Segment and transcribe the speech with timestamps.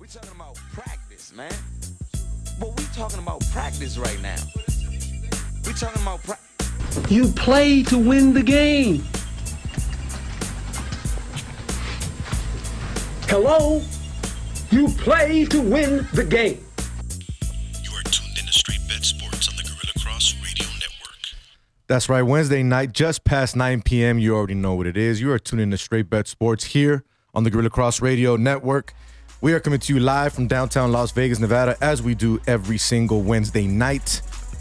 [0.00, 1.52] We talking about practice, man.
[2.58, 4.38] But we talking about practice right now.
[5.66, 7.10] We talking about practice.
[7.10, 9.04] You play to win the game.
[13.28, 13.82] Hello?
[14.70, 16.64] You play to win the game.
[17.82, 21.18] You are tuned in Straight Bet Sports on the Guerilla Cross Radio Network.
[21.88, 22.22] That's right.
[22.22, 24.18] Wednesday night, just past 9 p.m.
[24.18, 25.20] You already know what it is.
[25.20, 27.04] You are tuning in to Straight Bet Sports here
[27.34, 28.94] on the Guerilla Cross Radio Network.
[29.42, 32.76] We are coming to you live from downtown Las Vegas, Nevada, as we do every
[32.76, 34.20] single Wednesday night.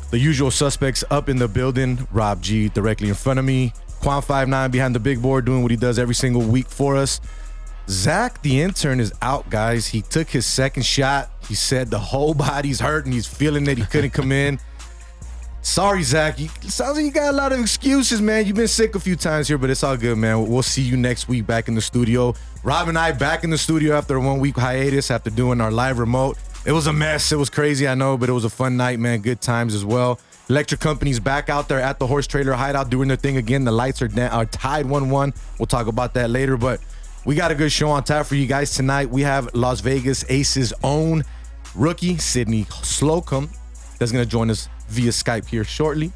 [0.09, 2.07] The usual suspects up in the building.
[2.13, 3.73] Rob G directly in front of me.
[3.99, 7.19] Quan 59 behind the big board doing what he does every single week for us.
[7.89, 9.85] Zach, the intern, is out, guys.
[9.85, 11.29] He took his second shot.
[11.49, 13.11] He said the whole body's hurting.
[13.11, 14.61] He's feeling that he couldn't come in.
[15.61, 16.39] Sorry, Zach.
[16.39, 18.45] You, sounds like you got a lot of excuses, man.
[18.45, 20.47] You've been sick a few times here, but it's all good, man.
[20.47, 22.33] We'll see you next week back in the studio.
[22.63, 25.71] Rob and I back in the studio after a one week hiatus after doing our
[25.71, 26.37] live remote.
[26.65, 27.31] It was a mess.
[27.31, 29.21] It was crazy, I know, but it was a fun night, man.
[29.21, 30.19] Good times as well.
[30.49, 33.63] Electric Company's back out there at the horse trailer hideout doing their thing again.
[33.63, 35.33] The lights are, da- are tied 1 1.
[35.57, 36.81] We'll talk about that later, but
[37.23, 39.09] we got a good show on tap for you guys tonight.
[39.09, 41.23] We have Las Vegas Aces' own
[41.75, 43.49] rookie, Sydney Slocum,
[43.99, 46.11] that's going to join us via Skype here shortly.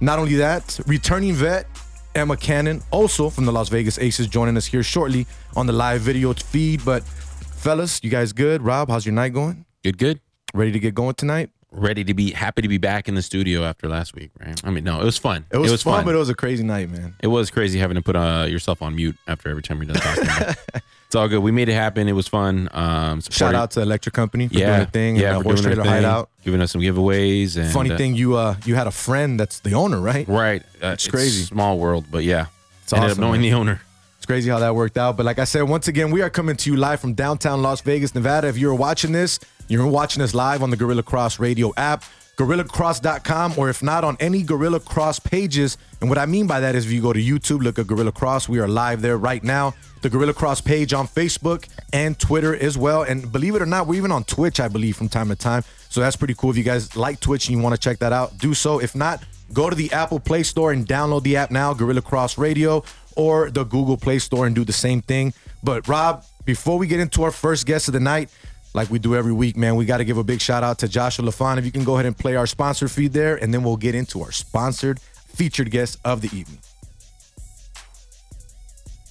[0.00, 1.66] Not only that, returning vet
[2.14, 6.00] Emma Cannon, also from the Las Vegas Aces, joining us here shortly on the live
[6.00, 6.84] video feed.
[6.84, 8.62] But fellas, you guys good?
[8.62, 9.64] Rob, how's your night going?
[9.84, 10.20] Good, good.
[10.54, 11.50] Ready to get going tonight?
[11.70, 14.58] Ready to be happy to be back in the studio after last week, right?
[14.64, 15.44] I mean, no, it was fun.
[15.50, 17.14] It was, fun, but it was a crazy night, man.
[17.20, 20.00] It was crazy having to put uh, yourself on mute after every time you're done
[20.00, 20.56] talking.
[21.06, 21.40] it's all good.
[21.40, 22.08] We made it happen.
[22.08, 22.70] It was fun.
[22.72, 25.16] Um, Shout out to Electric Company for yeah, doing their thing.
[25.16, 26.30] yeah, and for the horse doing their thing, hideout.
[26.42, 27.58] giving us some giveaways.
[27.58, 30.26] And, Funny uh, thing, you uh you had a friend that's the owner, right?
[30.26, 30.62] right?
[30.82, 31.44] Uh, it's crazy.
[31.44, 32.46] Small world, but yeah,
[32.84, 33.50] It's ended awesome, up knowing man.
[33.50, 33.82] the owner.
[34.16, 35.18] It's crazy how that worked out.
[35.18, 37.82] But like I said, once again, we are coming to you live from downtown Las
[37.82, 38.48] Vegas, Nevada.
[38.48, 42.02] If you're watching this, you're watching us live on the Guerilla Cross radio app,
[42.36, 45.76] guerillacross.com, or if not, on any Guerilla Cross pages.
[46.00, 48.12] And what I mean by that is if you go to YouTube, look at Guerilla
[48.12, 48.48] Cross.
[48.48, 49.74] We are live there right now.
[50.02, 53.02] The Guerilla Cross page on Facebook and Twitter as well.
[53.02, 55.64] And believe it or not, we're even on Twitch, I believe, from time to time.
[55.88, 56.50] So that's pretty cool.
[56.50, 58.78] If you guys like Twitch and you want to check that out, do so.
[58.78, 62.38] If not, go to the Apple Play Store and download the app now, Guerilla Cross
[62.38, 62.84] Radio,
[63.16, 65.34] or the Google Play Store and do the same thing.
[65.62, 68.30] But Rob, before we get into our first guest of the night,
[68.74, 70.88] like we do every week, man, we got to give a big shout out to
[70.88, 71.58] Joshua Lafond.
[71.58, 73.94] If you can go ahead and play our sponsor feed there, and then we'll get
[73.94, 76.58] into our sponsored featured guest of the evening.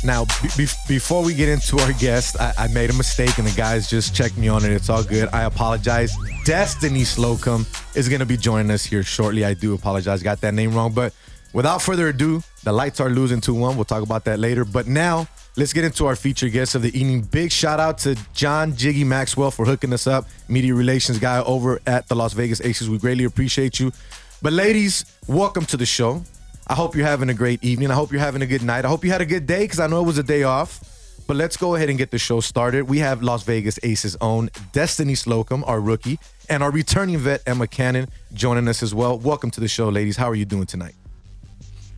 [0.05, 3.47] Now, be- be- before we get into our guest, I-, I made a mistake and
[3.47, 4.71] the guys just checked me on it.
[4.73, 5.29] It's all good.
[5.33, 6.17] I apologize.
[6.45, 9.45] Destiny Slocum is going to be joining us here shortly.
[9.45, 10.23] I do apologize.
[10.23, 10.93] Got that name wrong.
[10.93, 11.13] But
[11.53, 13.77] without further ado, the lights are losing 2 1.
[13.77, 14.65] We'll talk about that later.
[14.65, 15.27] But now,
[15.57, 17.23] let's get into our featured guest of the evening.
[17.23, 21.81] Big shout out to John Giggy Maxwell for hooking us up, media relations guy over
[21.87, 22.89] at the Las Vegas Aces.
[22.89, 23.93] We greatly appreciate you.
[24.41, 26.23] But, ladies, welcome to the show.
[26.71, 27.91] I hope you're having a great evening.
[27.91, 28.85] I hope you're having a good night.
[28.85, 30.81] I hope you had a good day because I know it was a day off.
[31.27, 32.89] But let's go ahead and get the show started.
[32.89, 36.19] We have Las Vegas Aces own Destiny Slocum, our rookie,
[36.49, 39.19] and our returning vet Emma Cannon joining us as well.
[39.19, 40.17] Welcome to the show, ladies.
[40.17, 40.95] How are you doing tonight?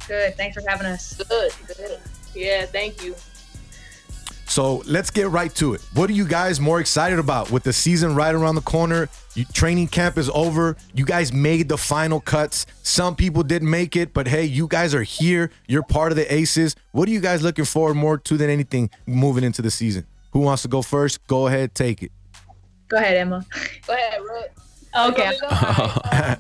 [0.07, 0.37] Good.
[0.37, 1.17] Thanks for having us.
[1.17, 1.99] Good, good.
[2.35, 3.15] Yeah, thank you.
[4.47, 5.81] So let's get right to it.
[5.95, 9.09] What are you guys more excited about with the season right around the corner?
[9.35, 10.77] You, training camp is over.
[10.95, 12.67] You guys made the final cuts.
[12.83, 15.51] Some people didn't make it, but hey, you guys are here.
[15.69, 16.75] You're part of the Aces.
[16.93, 20.07] What are you guys looking forward more to than anything moving into the season?
[20.33, 21.25] Who wants to go first?
[21.29, 22.11] Go ahead, take it.
[22.89, 23.47] Go ahead, Emma.
[23.87, 24.53] Go ahead, Rick.
[24.99, 25.39] Okay.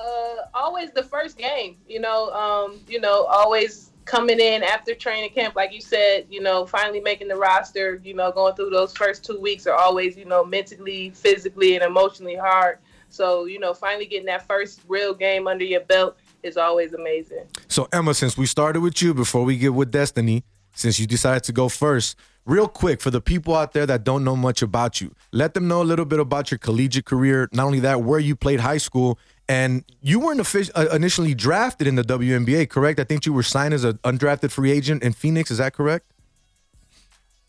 [0.00, 2.30] Uh, always the first game, you know.
[2.30, 6.26] Um, you know, always coming in after training camp, like you said.
[6.30, 8.00] You know, finally making the roster.
[8.02, 11.84] You know, going through those first two weeks are always, you know, mentally, physically, and
[11.84, 12.78] emotionally hard.
[13.10, 17.44] So, you know, finally getting that first real game under your belt is always amazing.
[17.68, 20.44] So Emma, since we started with you before we get with Destiny,
[20.74, 24.24] since you decided to go first, real quick for the people out there that don't
[24.24, 27.48] know much about you, let them know a little bit about your collegiate career.
[27.52, 30.40] Not only that, where you played high school, and you weren't
[30.74, 33.00] uh, initially drafted in the WNBA, correct?
[33.00, 35.50] I think you were signed as an undrafted free agent in Phoenix.
[35.50, 36.06] Is that correct?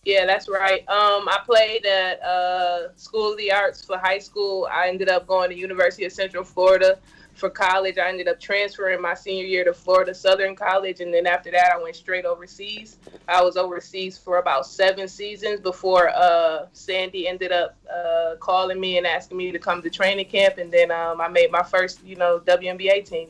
[0.05, 0.79] Yeah, that's right.
[0.87, 4.67] Um, I played at uh, School of the Arts for high school.
[4.71, 6.97] I ended up going to University of Central Florida
[7.39, 7.97] for college.
[7.97, 11.71] I ended up transferring my senior year to Florida Southern College, and then after that,
[11.73, 12.97] I went straight overseas.
[13.27, 18.97] I was overseas for about seven seasons before uh, Sandy ended up uh, calling me
[18.97, 22.03] and asking me to come to training camp, and then um, I made my first,
[22.03, 23.29] you know, WNBA team.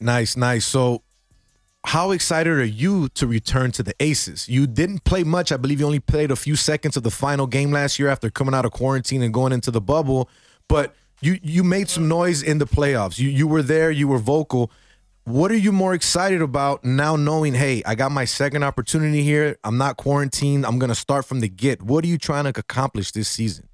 [0.00, 0.64] Nice, nice.
[0.64, 1.02] So,
[1.84, 4.48] how excited are you to return to the Aces?
[4.48, 5.52] You didn't play much.
[5.52, 8.30] I believe you only played a few seconds of the final game last year after
[8.30, 10.28] coming out of quarantine and going into the bubble.
[10.68, 13.18] But you you made some noise in the playoffs.
[13.18, 13.90] You you were there.
[13.90, 14.70] You were vocal.
[15.24, 19.58] What are you more excited about now, knowing, hey, I got my second opportunity here.
[19.62, 20.64] I'm not quarantined.
[20.64, 21.82] I'm gonna start from the get.
[21.82, 23.68] What are you trying to accomplish this season?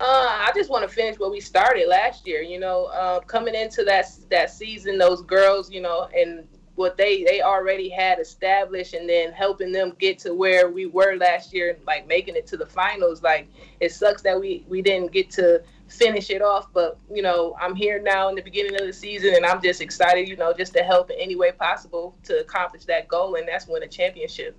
[0.00, 2.40] Uh, I just want to finish what we started last year.
[2.40, 6.46] You know, uh, coming into that that season, those girls, you know, and
[6.76, 11.16] what they they already had established, and then helping them get to where we were
[11.16, 13.22] last year, like making it to the finals.
[13.22, 13.48] Like
[13.80, 17.74] it sucks that we we didn't get to finish it off, but you know, I'm
[17.74, 20.72] here now in the beginning of the season, and I'm just excited, you know, just
[20.74, 24.56] to help in any way possible to accomplish that goal, and that's win a championship.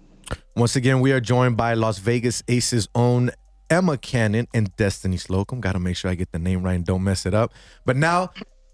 [0.55, 3.31] Once again, we are joined by Las Vegas Aces own
[3.69, 5.61] Emma Cannon and Destiny Slocum.
[5.61, 7.53] Got to make sure I get the name right and don't mess it up.
[7.85, 8.31] But now,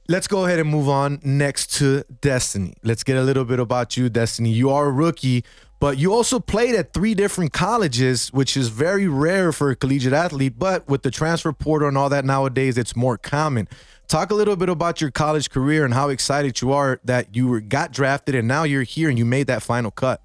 [0.10, 2.74] let's go ahead and move on next to Destiny.
[2.84, 4.50] Let's get a little bit about you, Destiny.
[4.50, 5.44] You are a rookie,
[5.80, 10.14] but you also played at three different colleges, which is very rare for a collegiate
[10.14, 10.58] athlete.
[10.58, 13.68] But with the transfer portal and all that nowadays, it's more common.
[14.08, 17.48] Talk a little bit about your college career and how excited you are that you
[17.48, 20.22] were, got drafted and now you're here and you made that final cut.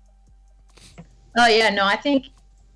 [1.37, 2.27] Oh yeah, no, I think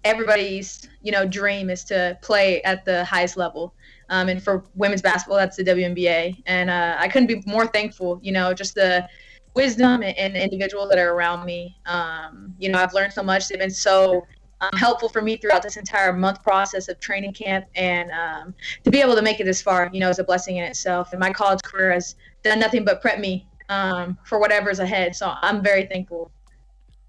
[0.05, 3.75] everybody's you know dream is to play at the highest level.
[4.09, 6.43] Um, and for women's basketball, that's the WNBA.
[6.47, 8.21] And uh, I couldn't be more thankful.
[8.23, 9.09] You know, just the
[9.57, 11.77] wisdom and, and individuals that are around me.
[11.87, 13.49] Um, you know, I've learned so much.
[13.49, 14.25] They've been so
[14.61, 18.55] um, helpful for me throughout this entire month process of training camp, and um,
[18.85, 21.13] to be able to make it this far, you know, is a blessing in itself.
[21.13, 22.15] And my college career has
[22.45, 25.17] done nothing but prep me um, for whatever's ahead.
[25.17, 26.31] So I'm very thankful.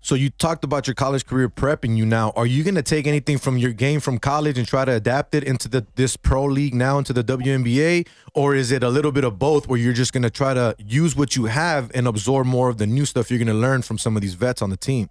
[0.01, 2.31] So you talked about your college career prepping you now.
[2.35, 5.35] Are you going to take anything from your game from college and try to adapt
[5.35, 9.11] it into the this pro league now into the WNBA or is it a little
[9.11, 12.07] bit of both where you're just going to try to use what you have and
[12.07, 14.61] absorb more of the new stuff you're going to learn from some of these vets
[14.61, 15.09] on the team?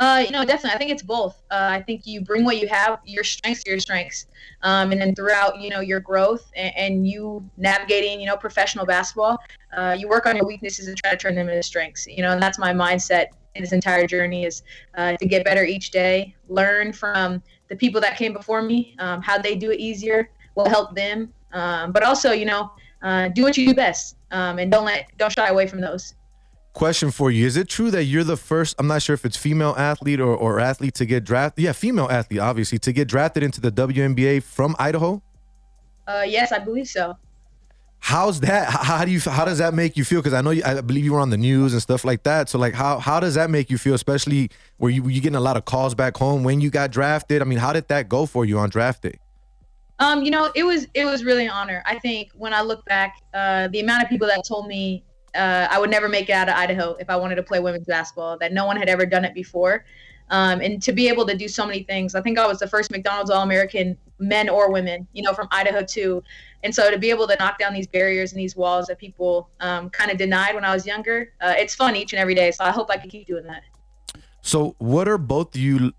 [0.00, 0.74] Uh, you know, definitely.
[0.74, 1.42] I think it's both.
[1.50, 4.26] Uh, I think you bring what you have, your strengths, your strengths,
[4.62, 8.86] um, and then throughout, you know, your growth and, and you navigating, you know, professional
[8.86, 9.36] basketball,
[9.76, 12.06] uh, you work on your weaknesses and try to turn them into strengths.
[12.06, 14.62] You know, and that's my mindset in this entire journey is
[14.96, 19.22] uh, to get better each day, learn from the people that came before me, um,
[19.22, 22.70] how they do it easier will help them, um, but also, you know,
[23.02, 26.14] uh, do what you do best, um, and don't let don't shy away from those.
[26.72, 28.76] Question for you: Is it true that you're the first?
[28.78, 31.64] I'm not sure if it's female athlete or, or athlete to get drafted.
[31.64, 35.22] Yeah, female athlete, obviously, to get drafted into the WNBA from Idaho.
[36.06, 37.16] Uh, yes, I believe so.
[38.00, 38.68] How's that?
[38.70, 39.20] How, do you?
[39.20, 40.20] How does that make you feel?
[40.20, 42.48] Because I know you, I believe you were on the news and stuff like that.
[42.48, 43.94] So like, how how does that make you feel?
[43.94, 47.42] Especially where you you getting a lot of calls back home when you got drafted.
[47.42, 49.18] I mean, how did that go for you on draft day?
[49.98, 51.82] Um, you know, it was it was really an honor.
[51.84, 55.04] I think when I look back, uh, the amount of people that told me
[55.34, 57.86] uh, I would never make it out of Idaho if I wanted to play women's
[57.86, 59.84] basketball, that no one had ever done it before.
[60.30, 62.68] Um, and to be able to do so many things, I think I was the
[62.68, 66.22] first McDonald's All American men or women, you know, from Idaho too.
[66.62, 69.50] And so to be able to knock down these barriers and these walls that people
[69.60, 72.50] um, kind of denied when I was younger, uh, it's fun each and every day.
[72.50, 73.62] So I hope I can keep doing that.
[74.42, 75.92] So, what are both you?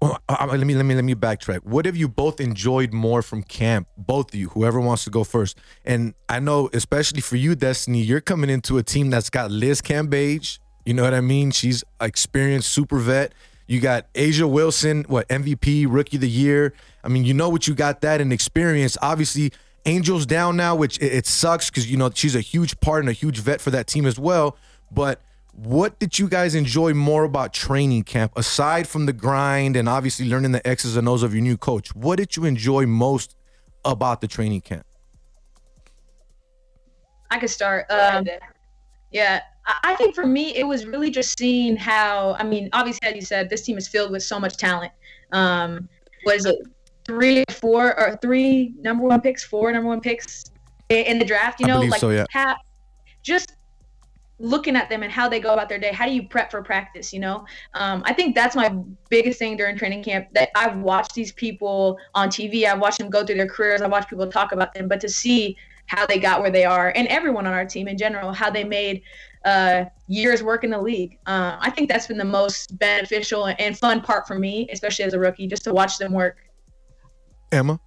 [0.00, 1.60] Well, uh, let me let me let me backtrack.
[1.62, 3.86] What have you both enjoyed more from camp?
[3.96, 5.58] Both of you, whoever wants to go first.
[5.84, 9.80] And I know, especially for you, Destiny, you're coming into a team that's got Liz
[9.80, 10.58] Cambage.
[10.84, 11.50] You know what I mean?
[11.50, 13.32] She's experienced super vet.
[13.66, 16.74] You got A'ja Wilson, what MVP, Rookie of the Year.
[17.04, 18.98] I mean, you know what you got that in experience.
[19.00, 19.52] Obviously,
[19.86, 23.08] Angel's down now, which it, it sucks because you know she's a huge part and
[23.08, 24.56] a huge vet for that team as well.
[24.90, 25.20] But
[25.52, 30.28] what did you guys enjoy more about training camp aside from the grind and obviously
[30.28, 31.94] learning the X's and O's of your new coach?
[31.94, 33.36] What did you enjoy most
[33.84, 34.86] about the training camp?
[37.30, 37.90] I could start.
[37.90, 38.26] Um,
[39.10, 42.34] yeah, I think for me, it was really just seeing how.
[42.38, 44.92] I mean, obviously, as you said, this team is filled with so much talent.
[45.30, 45.88] Um,
[46.24, 46.56] was it
[47.04, 50.44] three, four, or three number one picks, four number one picks
[50.88, 51.60] in the draft?
[51.60, 52.24] You know, like so, yeah.
[52.32, 52.58] ha-
[53.22, 53.54] just
[54.40, 55.92] looking at them and how they go about their day.
[55.92, 57.12] How do you prep for practice?
[57.12, 58.76] You know, um, I think that's my
[59.10, 60.26] biggest thing during training camp.
[60.34, 62.66] That I've watched these people on TV.
[62.66, 63.80] I've watched them go through their careers.
[63.80, 65.56] I watch people talk about them, but to see
[65.92, 68.64] how they got where they are, and everyone on our team in general, how they
[68.64, 69.02] made
[69.44, 71.18] uh, years work in the league.
[71.26, 75.12] Uh, I think that's been the most beneficial and fun part for me, especially as
[75.12, 76.38] a rookie, just to watch them work.
[77.52, 77.78] Emma.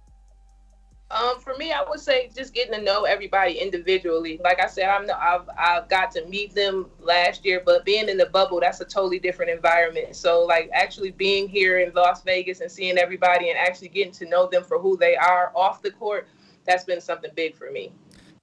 [1.10, 4.40] Um, for me, I would say just getting to know everybody individually.
[4.42, 8.16] Like I said, I'm I've I've got to meet them last year, but being in
[8.16, 10.14] the bubble, that's a totally different environment.
[10.14, 14.26] So like actually being here in Las Vegas and seeing everybody and actually getting to
[14.26, 16.28] know them for who they are off the court,
[16.66, 17.92] that's been something big for me.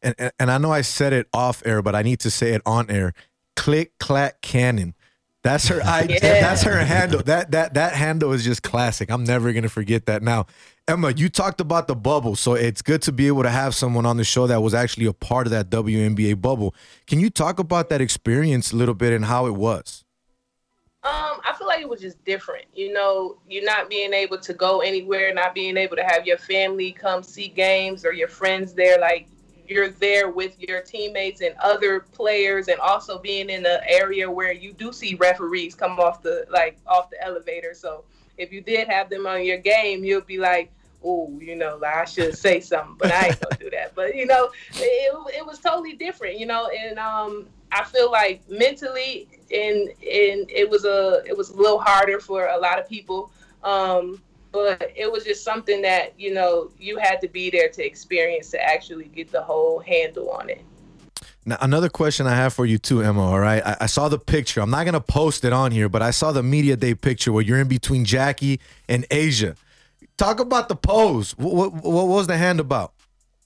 [0.02, 2.54] And, and and I know I said it off air, but I need to say
[2.54, 3.14] it on air.
[3.56, 4.96] Click clack cannon.
[5.44, 6.20] That's her I Yeah.
[6.20, 7.22] that's her handle.
[7.24, 9.10] That that that handle is just classic.
[9.12, 10.22] I'm never gonna forget that.
[10.24, 10.46] Now,
[10.88, 14.06] Emma, you talked about the bubble, so it's good to be able to have someone
[14.06, 16.76] on the show that was actually a part of that WNBA bubble.
[17.08, 20.04] Can you talk about that experience a little bit and how it was?
[21.06, 22.64] Um, I feel like it was just different.
[22.74, 26.38] You know, you're not being able to go anywhere, not being able to have your
[26.38, 28.98] family come see games or your friends there.
[28.98, 29.28] Like
[29.68, 34.54] you're there with your teammates and other players, and also being in an area where
[34.54, 37.74] you do see referees come off the like off the elevator.
[37.74, 38.06] So
[38.38, 40.72] if you did have them on your game, you'll be like,
[41.04, 43.94] "Oh, you know, like I should say something," but I ain't gonna do that.
[43.94, 46.40] But you know, it, it was totally different.
[46.40, 51.52] You know, and um, I feel like mentally, and and it was a it was
[51.52, 53.32] a little harder for a lot of people.
[53.64, 57.86] Um, but it was just something that you know you had to be there to
[57.86, 60.64] experience to actually get the whole handle on it.
[61.46, 63.22] Now, another question I have for you too, Emma.
[63.22, 64.62] All right, I, I saw the picture.
[64.62, 67.44] I'm not gonna post it on here, but I saw the media day picture where
[67.44, 69.56] you're in between Jackie and A'ja.
[70.16, 71.36] Talk about the pose.
[71.38, 72.94] What, what, what was the hand about?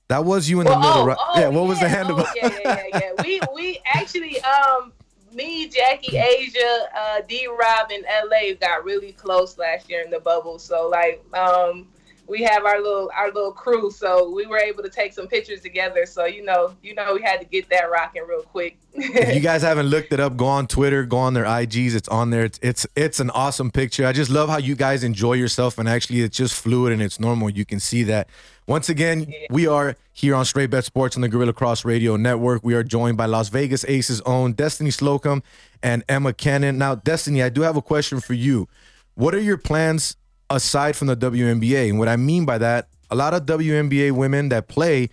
[0.10, 1.18] That was you in the middle, oh, right?
[1.20, 1.48] oh, yeah.
[1.48, 2.28] What was the yeah, hand oh, about?
[2.36, 3.24] yeah, yeah, yeah, yeah.
[3.24, 4.94] We we actually um
[5.38, 10.20] me, Jackie, A'ja, uh, D Rob and LA got really close last year in the
[10.20, 10.60] bubble.
[10.60, 11.88] So like um
[12.28, 15.62] we have our little our little crew, so we were able to take some pictures
[15.62, 16.06] together.
[16.06, 18.78] So you know, you know, we had to get that rocking real quick.
[18.94, 21.96] if you guys haven't looked it up, go on Twitter, go on their IGs.
[21.96, 22.44] It's on there.
[22.44, 24.06] It's it's it's an awesome picture.
[24.06, 27.20] I just love how you guys enjoy yourself, and actually, it's just fluid and it's
[27.20, 27.50] normal.
[27.50, 28.28] You can see that.
[28.68, 32.66] Once again, we are here on Straight Bet Sports on the Guerilla Cross Radio Network.
[32.66, 35.42] We are joined by Las Vegas Aces' own Destiny Slocum
[35.82, 36.78] and Emma Cannon.
[36.78, 38.68] Now, Destiny, I do have a question for you.
[39.16, 40.18] What are your plans
[40.50, 41.90] aside from the WNBA?
[41.90, 45.10] And what I mean by that, a lot of WNBA women that play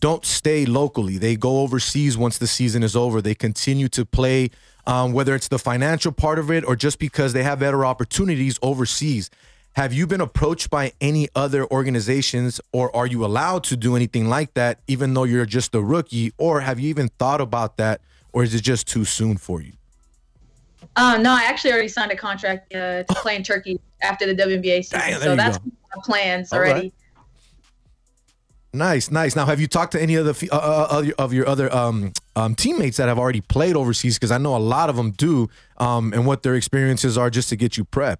[0.00, 1.18] don't stay locally.
[1.18, 3.22] They go overseas once the season is over.
[3.22, 4.50] They continue to play,
[4.86, 8.58] um, whether it's the financial part of it or just because they have better opportunities
[8.62, 9.30] overseas.
[9.74, 14.28] Have you been approached by any other organizations or are you allowed to do anything
[14.28, 16.32] like that, even though you're just a rookie?
[16.38, 18.00] Or have you even thought about that?
[18.32, 19.72] Or is it just too soon for you?
[20.96, 24.34] Uh, no, I actually already signed a contract uh, to play in Turkey after the
[24.34, 25.64] WNBA season, Damn, so that's go.
[25.94, 26.70] my plans All right.
[26.72, 26.92] already.
[28.72, 29.34] Nice, nice.
[29.34, 31.74] Now, have you talked to any of the uh, uh, of your- of your other
[31.74, 34.16] um, um, teammates that have already played overseas?
[34.18, 35.48] Because I know a lot of them do,
[35.78, 38.18] um, and what their experiences are just to get you prepped.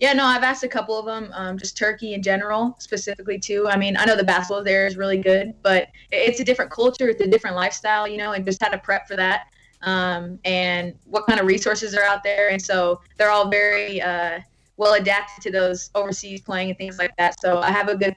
[0.00, 3.66] Yeah, no, I've asked a couple of them, um, just Turkey in general, specifically too.
[3.68, 7.08] I mean, I know the basketball there is really good, but it's a different culture,
[7.08, 9.46] it's a different lifestyle, you know, and just how to prep for that,
[9.84, 12.50] um, and what kind of resources are out there.
[12.50, 14.40] And so they're all very uh,
[14.76, 17.40] well adapted to those overseas playing and things like that.
[17.40, 18.16] So I have a good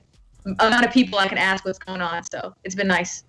[0.60, 2.24] amount of people I can ask what's going on.
[2.24, 3.24] So it's been nice.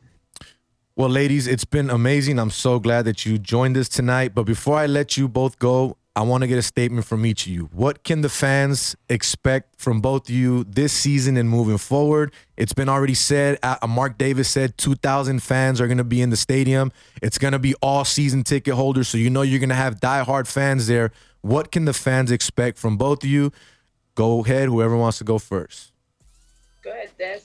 [0.97, 2.39] Well, ladies, it's been amazing.
[2.39, 4.35] I'm so glad that you joined us tonight.
[4.35, 7.47] But before I let you both go, I want to get a statement from each
[7.47, 7.71] of you.
[7.73, 12.35] What can the fans expect from both of you this season and moving forward?
[12.57, 13.61] It's been already said.
[13.63, 16.91] Uh, Mark Davis said 2,000 fans are going to be in the stadium.
[17.23, 20.01] It's going to be all season ticket holders, so you know you're going to have
[20.01, 21.13] diehard fans there.
[21.43, 23.53] What can the fans expect from both of you?
[24.17, 25.93] Go ahead, whoever wants to go first.
[26.83, 27.43] Go ahead, Des.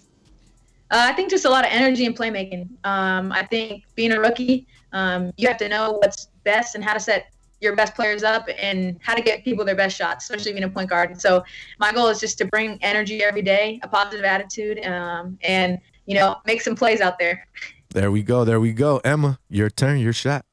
[0.90, 2.70] Uh, I think just a lot of energy and playmaking.
[2.84, 6.96] Um, I think being a rookie, um, you have to know what's best and how
[6.96, 7.28] to set
[7.64, 10.70] your best players up and how to get people their best shots, especially being a
[10.70, 11.10] point guard.
[11.10, 11.44] And so
[11.80, 16.16] my goal is just to bring energy every day, a positive attitude, um, and you
[16.16, 17.48] know make some plays out there.
[17.90, 18.44] There we go.
[18.44, 18.98] There we go.
[19.00, 20.46] Emma, your turn, your shot.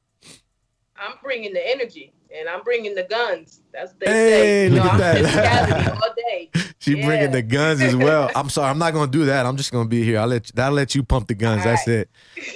[0.95, 3.61] I'm bringing the energy and I'm bringing the guns.
[3.73, 4.63] That's what they Hey, say.
[4.67, 5.23] You look know, at I'm
[5.69, 5.91] that.
[6.01, 6.49] all day.
[6.79, 7.05] She Yeah.
[7.05, 8.29] bringing the guns as well.
[8.35, 9.45] I'm sorry, I'm not gonna do that.
[9.45, 10.19] I'm just gonna be here.
[10.19, 11.63] I'll let that'll let you pump the guns.
[11.63, 12.09] That's All it.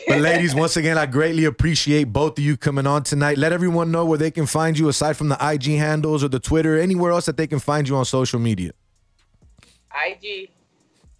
[0.08, 3.38] But ladies, once again, I greatly appreciate both of you coming on tonight.
[3.38, 6.40] Let everyone know where they can find you aside from the IG handles or the
[6.40, 8.72] Twitter, anywhere else that they can find you on social media.
[10.08, 10.50] IG.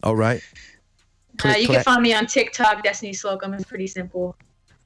[0.04, 0.42] All right.
[1.44, 1.78] Uh, you clack.
[1.80, 3.54] can find me on TikTok, Destiny Slocum.
[3.54, 4.36] It's pretty simple.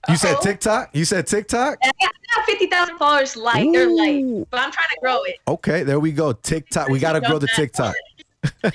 [0.07, 0.37] You said.
[0.41, 0.89] TikTok?
[0.93, 1.79] You said TikTok?
[1.81, 3.67] Got I got 50,000 followers light.
[3.73, 5.37] They're light, but I'm trying to grow it.
[5.47, 6.31] Okay, there we go.
[6.31, 6.89] TikTok.
[6.89, 7.95] We got to grow the TikTok.
[8.63, 8.71] All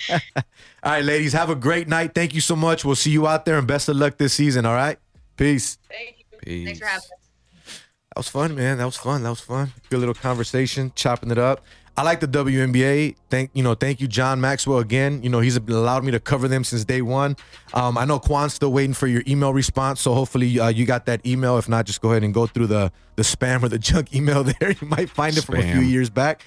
[0.85, 2.14] right, ladies, have a great night.
[2.14, 2.85] Thank you so much.
[2.85, 4.66] We'll see you out there and best of luck this season.
[4.66, 4.99] All right.
[5.37, 5.78] Peace.
[5.88, 6.38] Thank you.
[6.38, 6.64] Peace.
[6.66, 7.11] Thanks for having us.
[7.66, 8.78] That was fun, man.
[8.78, 9.23] That was fun.
[9.23, 9.73] That was fun.
[9.88, 11.64] Good little conversation, chopping it up.
[11.96, 13.14] I like the WNBA.
[13.30, 15.22] Thank you know, thank you, John Maxwell again.
[15.22, 17.36] You know, he's allowed me to cover them since day one.
[17.72, 21.06] Um, I know Quan's still waiting for your email response, so hopefully uh, you got
[21.06, 21.56] that email.
[21.56, 24.42] If not, just go ahead and go through the the spam or the junk email
[24.42, 24.72] there.
[24.72, 26.42] You might find it from a few years back.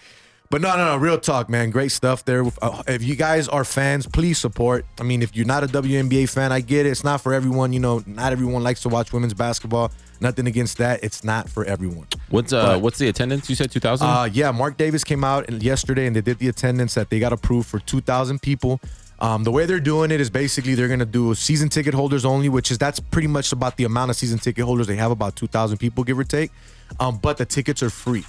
[0.49, 1.71] But no, no, no, real talk, man.
[1.71, 2.45] Great stuff there.
[2.61, 4.85] Uh, if you guys are fans, please support.
[4.97, 6.89] I mean, if you're not a WNBA fan, I get it.
[6.89, 7.73] It's not for everyone.
[7.73, 9.91] You know, not everyone likes to watch women's basketball.
[10.19, 11.03] Nothing against that.
[11.03, 12.07] It's not for everyone.
[12.29, 13.49] What's uh But- what's the attendance?
[13.49, 14.07] You said two thousand.
[14.07, 17.19] Uh, yeah, Mark Davis came out and- yesterday and they did the attendance that they
[17.19, 18.79] got approved for 2,000 people.
[19.19, 22.23] Um, the way they're doing it is basically they're going to do season ticket holders
[22.23, 25.09] only, which is that's pretty much about the amount of season ticket holders they have,
[25.09, 26.51] about 2,000 people, give or take.
[26.99, 28.25] Um, but the tickets are free.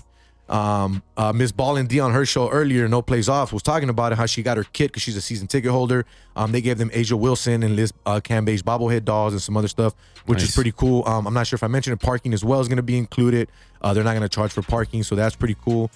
[0.49, 3.88] Um, uh, Miss Ball and D on her show earlier, No Plays Off, was talking
[3.88, 6.07] about it, how she got her kit because she's a season ticket holder.
[6.37, 9.69] Um, they gave them A'ja Wilson and Liz uh, Cambay's bobblehead dolls and some other
[9.69, 9.95] stuff,
[10.26, 11.02] which is pretty cool.
[11.07, 12.05] Um, I'm not sure if I mentioned it.
[12.05, 13.49] Parking as well is going to be included.
[13.83, 15.90] Uh, they're not going to charge for parking, so that's pretty cool.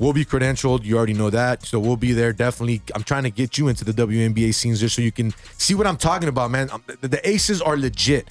[0.00, 0.84] We'll be credentialed.
[0.84, 1.66] You already know that.
[1.66, 2.32] So we'll be there.
[2.32, 2.82] Definitely.
[2.94, 5.88] I'm trying to get you into the WNBA scenes just so you can see what
[5.88, 6.70] I'm talking about, man.
[6.70, 8.28] Um, The, the Aces are legit.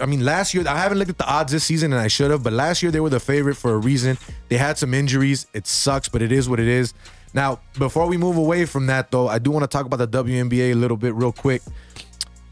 [0.00, 2.30] I mean, last year, I haven't looked at the odds this season and I should
[2.30, 4.16] have, but last year they were the favorite for a reason.
[4.48, 5.46] They had some injuries.
[5.52, 6.94] It sucks, but it is what it is.
[7.34, 10.08] Now, before we move away from that, though, I do want to talk about the
[10.08, 11.60] WNBA a little bit real quick.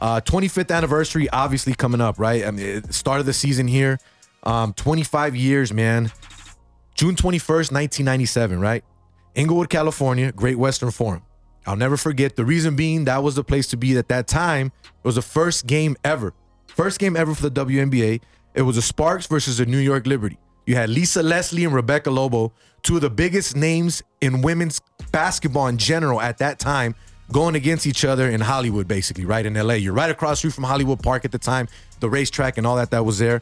[0.00, 2.45] Uh, 25th anniversary, obviously coming up, right?
[2.45, 3.99] I mean, start of the season here.
[4.43, 6.12] Um, 25 years, man.
[7.00, 8.85] June 21st, 1997, right?
[9.35, 11.23] Inglewood, California, Great Western Forum.
[11.64, 12.37] I'll never forget.
[12.37, 14.66] The reason being that was the place to be at that time.
[14.85, 16.35] It was the first game ever.
[16.66, 18.21] First game ever for the WNBA.
[18.52, 20.37] It was the Sparks versus the New York Liberty.
[20.66, 22.52] You had Lisa Leslie and Rebecca Lobo,
[22.83, 26.95] two of the biggest names in women's basketball in general at that time,
[27.33, 29.73] going against each other in Hollywood, basically, right in LA.
[29.73, 31.67] You're right across street from Hollywood Park at the time,
[32.00, 33.41] the racetrack and all that that was there.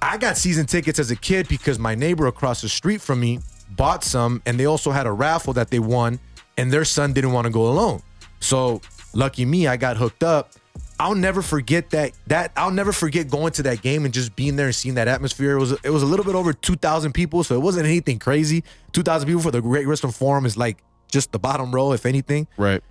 [0.00, 3.40] I got season tickets as a kid because my neighbor across the street from me
[3.70, 6.18] bought some and they also had a raffle that they won
[6.56, 8.02] and their son didn't want to go alone.
[8.40, 8.80] So
[9.12, 10.52] lucky me, I got hooked up.
[11.00, 14.56] I'll never forget that that I'll never forget going to that game and just being
[14.56, 15.52] there and seeing that atmosphere.
[15.56, 18.64] It was it was a little bit over 2000 people, so it wasn't anything crazy.
[18.92, 20.78] 2000 people for the Great Western Forum is like
[21.10, 22.82] just the bottom row if anything right.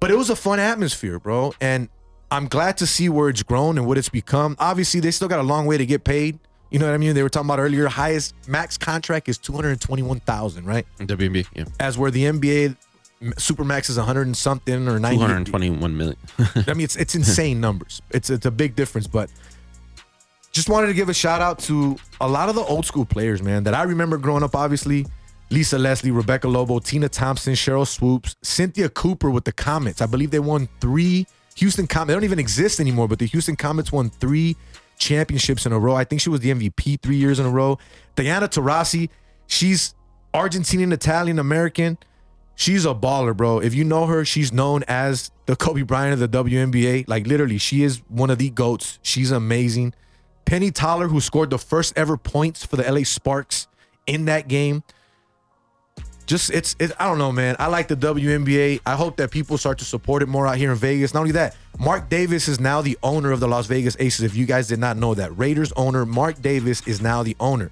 [0.00, 1.52] but it was a fun atmosphere, bro.
[1.60, 1.88] And
[2.30, 4.56] I'm glad to see where it's grown and what it's become.
[4.58, 6.38] Obviously, they still got a long way to get paid.
[6.70, 7.14] You know what I mean?
[7.14, 7.86] They were talking about earlier.
[7.86, 10.86] Highest max contract is two hundred twenty-one thousand, right?
[10.98, 11.46] WNBA.
[11.54, 11.64] Yeah.
[11.80, 12.76] As where the NBA
[13.36, 15.18] supermax is hundred and something or Two ninety.
[15.18, 16.16] hundred twenty-one million.
[16.66, 18.02] I mean, it's it's insane numbers.
[18.10, 19.30] It's it's a big difference, but
[20.52, 23.42] just wanted to give a shout out to a lot of the old school players,
[23.42, 24.54] man, that I remember growing up.
[24.54, 25.06] Obviously,
[25.50, 30.00] Lisa Leslie, Rebecca Lobo, Tina Thompson, Sheryl Swoopes, Cynthia Cooper with the Comets.
[30.00, 31.26] I believe they won three
[31.56, 32.08] Houston Comets.
[32.08, 34.56] They don't even exist anymore, but the Houston Comets won three
[34.98, 35.94] championships in a row.
[35.94, 37.78] I think she was the MVP three years in a row.
[38.14, 39.08] Diana Taurasi,
[39.46, 39.94] she's
[40.34, 41.98] Argentinian, Italian, American.
[42.54, 43.58] She's a baller, bro.
[43.58, 47.04] If you know her, she's known as the Kobe Bryant of the WNBA.
[47.06, 48.98] Like literally, she is one of the goats.
[49.02, 49.92] She's amazing.
[50.46, 53.66] Penny Toler, who scored the first ever points for the LA Sparks
[54.06, 54.84] in that game.
[56.26, 57.54] Just it's it, I don't know, man.
[57.58, 58.80] I like the WNBA.
[58.84, 61.14] I hope that people start to support it more out here in Vegas.
[61.14, 64.24] Not only that, Mark Davis is now the owner of the Las Vegas Aces.
[64.24, 67.70] If you guys did not know that, Raiders owner Mark Davis is now the owner.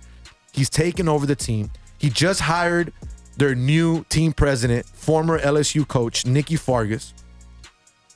[0.53, 1.71] He's taken over the team.
[1.99, 2.93] He just hired
[3.37, 7.13] their new team president, former LSU coach Nikki Fargas.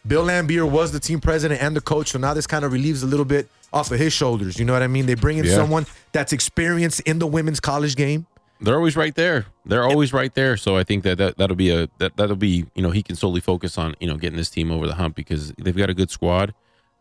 [0.07, 3.03] Bill Laimbeer was the team president and the coach, so now this kind of relieves
[3.03, 4.57] a little bit off of his shoulders.
[4.59, 5.05] You know what I mean?
[5.07, 5.57] They bring in Yeah.
[5.57, 8.27] someone that's experienced in the women's college game.
[8.60, 9.46] They're always right there.
[9.64, 10.56] They're always right there.
[10.56, 13.16] So I think that, that that'll be a that that'll be you know he can
[13.16, 15.94] solely focus on you know getting this team over the hump because they've got a
[15.94, 16.54] good squad.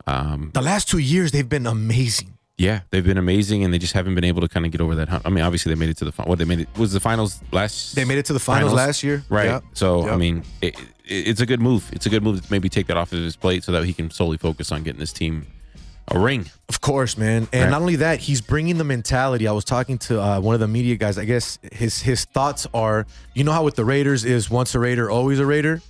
[0.06, 2.38] Um, The last two years, they've been amazing.
[2.58, 4.96] yeah, they've been amazing, and they just haven't been able to kind of get over
[4.96, 5.26] that hump.
[5.26, 6.30] I mean, obviously they made it to the final.
[6.30, 7.96] What they made it was the finals last.
[7.96, 9.46] They made it to the finals, last year, right?
[9.46, 9.64] Yep.
[9.74, 11.90] So I mean, it, it, it's a good move.
[11.92, 13.94] It's a good move to maybe take that off of his plate so that he
[13.94, 15.46] can solely focus on getting this team
[16.10, 16.50] a ring.
[16.70, 17.48] Of course, man.
[17.52, 17.70] And Right.
[17.70, 19.48] not only that, he's bringing the mentality.
[19.48, 21.18] I was talking to uh, one of the media guys.
[21.18, 24.80] I guess his his thoughts are, you know how with the Raiders is once a
[24.80, 25.82] Raider, always a Raider.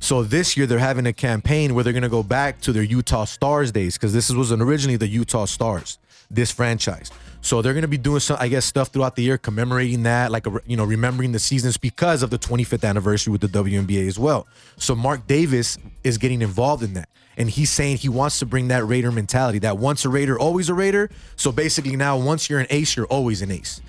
[0.00, 3.24] So this year they're having a campaign where they're gonna go back to their Utah
[3.24, 5.98] Starzz days because this was originally the Utah Starzz,
[6.30, 7.10] this franchise.
[7.46, 10.46] So they're gonna be doing some, I guess, stuff throughout the year commemorating that, like
[10.66, 14.48] you know, remembering the seasons because of the 25th anniversary with the WNBA as well.
[14.78, 18.66] So Mark Davis is getting involved in that, and he's saying he wants to bring
[18.66, 21.08] that Raider mentality, that once a Raider, always a Raider.
[21.36, 23.80] So basically, now once you're an ace, you're always an ace.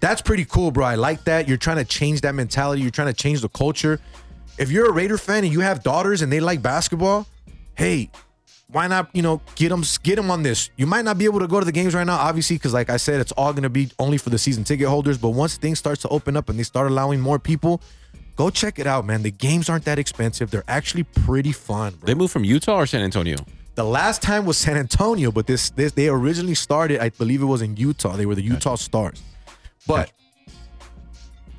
[0.00, 0.84] That's pretty cool, bro.
[0.84, 1.48] I like that.
[1.48, 2.82] You're trying to change that mentality.
[2.82, 3.98] You're trying to change the culture.
[4.58, 7.26] If you're a Raider fan and you have daughters and they like basketball,
[7.76, 8.10] hey,
[8.68, 10.70] why not you know get them get them on this?
[10.76, 12.90] You might not be able to go to the games right now obviously because like
[12.90, 15.56] i said it's all going to be only for the season ticket holders but once
[15.56, 17.80] things starts to open up and they start allowing more people
[18.34, 19.22] go check it out man.
[19.22, 20.50] The games aren't that expensive.
[20.50, 22.06] They're actually pretty fun bro.
[22.06, 23.36] They moved from Utah or San Antonio?
[23.76, 27.44] the last time was san antonio but this this they originally started i believe it
[27.44, 28.16] was in utah.
[28.16, 29.20] They were the utah starzz.
[29.86, 30.10] But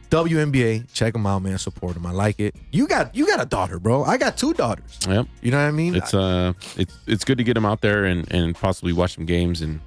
[0.09, 1.57] WNBA, check them out, man.
[1.57, 2.05] Support them.
[2.05, 2.55] I like it.
[2.71, 4.03] You got you got a daughter, bro.
[4.03, 4.99] I got two daughters.
[5.07, 5.27] Yep.
[5.41, 5.95] You know what I mean?
[5.95, 9.25] It's uh, it's it's good to get them out there and and possibly watch some
[9.25, 9.79] games and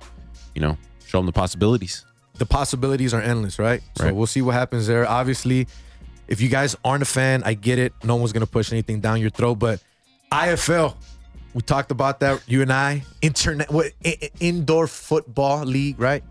[0.54, 2.04] you know show them the possibilities.
[2.38, 3.82] the possibilities are endless, right?
[3.98, 4.14] So Right.
[4.14, 5.06] we'll see what happens there.
[5.08, 5.66] Obviously,
[6.28, 7.92] if you guys aren't a fan, I get it.
[8.04, 9.82] No one's gonna push anything down your throat, but
[10.32, 10.94] IFL,
[11.54, 12.42] we talked about that.
[12.46, 13.92] You and I, internet, what
[14.38, 16.22] indoor football league, right?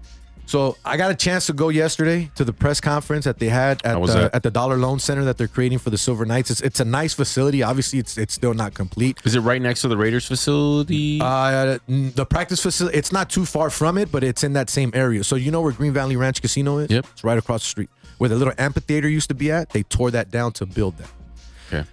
[0.50, 3.86] So I got a chance to go yesterday to the press conference that they had
[3.86, 6.50] at the, at the Dollar Loan Center that they're creating for the Silver Knights.
[6.50, 7.62] It's, it's a nice facility.
[7.62, 9.20] Obviously, it's it's still not complete.
[9.26, 11.20] Is it right next to the Raiders facility?
[11.22, 14.90] Uh, the practice facility, it's not too far from it, but it's in that same
[14.96, 15.24] area.
[15.24, 16.90] So you know where Green Valley Ranch Casino is?
[16.90, 17.06] Yep.
[17.12, 17.92] It's right across the street.
[18.18, 21.12] Where the little amphitheater used to be at, they tore that down to build that.
[21.72, 21.88] okay.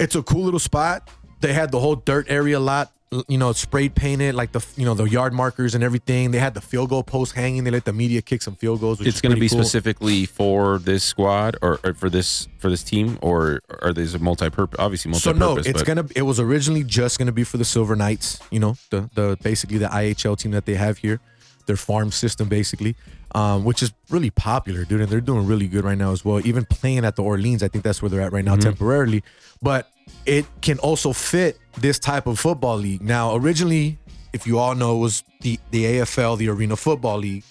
[0.00, 1.08] It's a cool little spot.
[1.40, 2.90] They had the whole dirt area lot,
[3.28, 6.32] you know, sprayed painted, like the you know the yard markers and everything.
[6.32, 7.64] They had the field goal post hanging.
[7.64, 9.00] They let the media kick some field goals.
[9.00, 9.58] It's going to be cool.
[9.58, 14.18] specifically for this squad or, or for this for this team or are these a
[14.18, 14.78] multi-purpose?
[14.78, 15.38] Obviously multi-purpose.
[15.40, 16.06] So no, it's but gonna.
[16.16, 18.40] It was originally just gonna be for the Silver Knights.
[18.50, 21.20] You know, the the basically the IHL team that they have here,
[21.66, 22.96] their farm system basically,
[23.36, 25.02] um, which is really popular, dude.
[25.02, 26.44] And they're doing really good right now as well.
[26.46, 29.22] Even playing at the Orleans, I think that's where they're at right now temporarily.
[29.60, 29.90] But
[30.24, 33.02] it can also fit this type of football league.
[33.02, 33.98] Now, originally,
[34.32, 37.44] if you all know, it was the the AFL, the Arena Football League.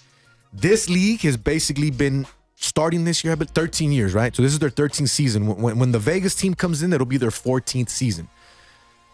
[0.52, 4.34] This league has basically been starting this year, but 13 years, right?
[4.34, 5.46] So this is their 13th season.
[5.46, 8.28] When, when the Vegas team comes in, it'll be their 14th season.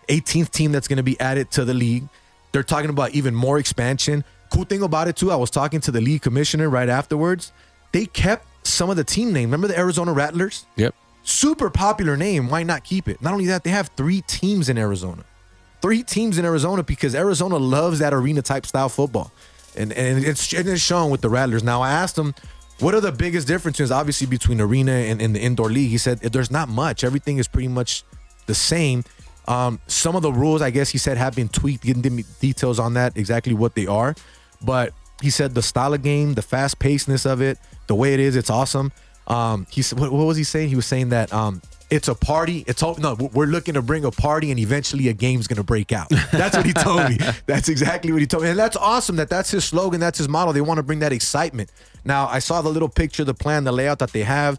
[0.09, 2.05] 18th team that's going to be added to the league.
[2.53, 4.25] They're talking about even more expansion.
[4.53, 7.53] Cool thing about it too, I was talking to the league commissioner right afterwards.
[7.93, 9.45] They kept some of the team name.
[9.51, 10.67] Remember the Arizona Rattlers?
[10.77, 10.95] yep.
[11.25, 12.51] Super popular name.
[12.51, 13.23] Why not keep it?
[13.23, 15.25] Not only that, they have three teams in Arizona.
[15.81, 19.33] Three teams in Arizona because Arizona loves that arena type style football.
[19.75, 21.63] And and it's, and it's shown with the Rattlers.
[21.63, 22.35] Now I asked him,
[22.79, 25.91] what are the biggest differences obviously between arena and, and the indoor league?
[25.91, 27.05] He said there's not much.
[27.05, 28.05] Everything is pretty much
[28.47, 29.05] the same.
[29.49, 31.85] Um, some of the rules, I guess he said, have been tweaked.
[31.85, 34.15] He didn't give me details on that, exactly what they are.
[34.65, 38.21] But he said the style of game, the fast pacedness of it, the way it
[38.21, 38.93] is, it's awesome.
[39.27, 40.69] Um, he said, what, what was he saying?
[40.69, 42.65] He was saying that um, it's a party.
[42.67, 45.93] It's all no, we're looking to bring a party, and eventually a game's gonna break
[45.93, 46.09] out.
[46.33, 47.19] That's what he told me.
[47.47, 49.17] That's exactly what he told me, and that's awesome.
[49.17, 50.01] That that's his slogan.
[50.01, 50.53] That's his model.
[50.53, 51.71] They want to bring that excitement.
[52.05, 54.59] Now, I saw the little picture, the plan, the layout that they have.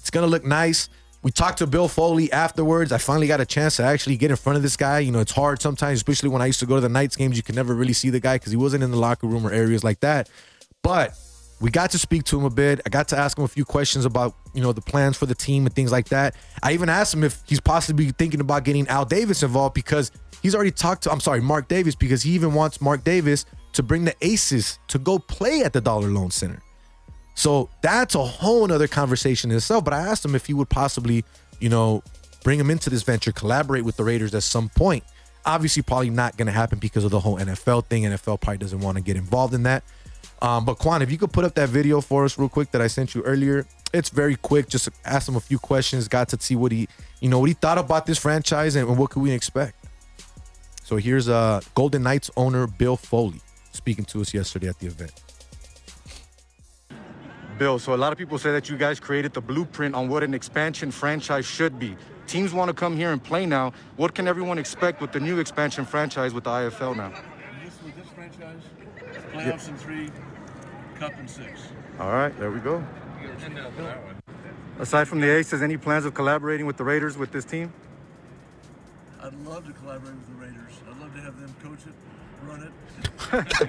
[0.00, 0.90] It's gonna look nice.
[1.24, 2.92] We talked to Bill Foley afterwards.
[2.92, 4.98] I finally got a chance to actually get in front of this guy.
[4.98, 7.38] You know, it's hard sometimes, especially when I used to go to the Knights games.
[7.38, 9.50] You can never really see the guy because he wasn't in the locker room or
[9.50, 10.28] areas like that.
[10.82, 11.16] But
[11.62, 12.82] we got to speak to him a bit.
[12.84, 15.34] I got to ask him a few questions about, you know, the plans for the
[15.34, 16.36] team and things like that.
[16.62, 20.54] I even asked him if he's possibly thinking about getting Al Davis involved because he's
[20.54, 24.04] already talked to, I'm sorry, Mark Davis, because he even wants Mark Davis to bring
[24.04, 26.60] the Aces to go play at the Dollar Loan Center.
[27.34, 29.84] So that's a whole nother conversation in itself.
[29.84, 31.24] But I asked him if he would possibly,
[31.60, 32.02] you know,
[32.42, 35.04] bring him into this venture, collaborate with the Raiders at some point.
[35.46, 38.04] Obviously, probably not going to happen because of the whole NFL thing.
[38.04, 39.82] NFL probably doesn't want to get involved in that.
[40.40, 42.80] Um, but Quan, if you could put up that video for us real quick that
[42.80, 44.68] I sent you earlier, it's very quick.
[44.68, 46.08] Just ask him a few questions.
[46.08, 46.88] Got to see what he,
[47.20, 49.76] you know, what he thought about this franchise and what could we expect.
[50.84, 53.40] So here's uh Golden Knights owner Bill Foley
[53.72, 55.12] speaking to us yesterday at the event.
[57.58, 60.22] Bill, so a lot of people say that you guys created the blueprint on what
[60.22, 61.96] an expansion franchise should be.
[62.26, 63.72] Teams want to come here and play now.
[63.96, 67.10] What can everyone expect with the new expansion franchise with the IFL now?
[67.62, 68.60] This with this franchise,
[69.32, 70.10] playoffs in three,
[70.98, 71.68] cup in six.
[72.00, 72.84] All right, there we go.
[74.80, 77.72] Aside from the Aces, any plans of collaborating with the Raiders with this team?
[79.22, 80.72] I'd love to collaborate with the Raiders.
[80.90, 81.94] I'd love to have them coach it,
[82.48, 82.72] run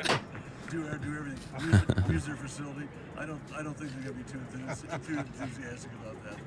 [0.03, 0.19] it,
[0.69, 1.39] do, do everything,
[1.71, 2.87] use, it, use their facility.
[3.17, 6.37] I don't, I don't think they're gonna be too, enthusi- too enthusiastic about that.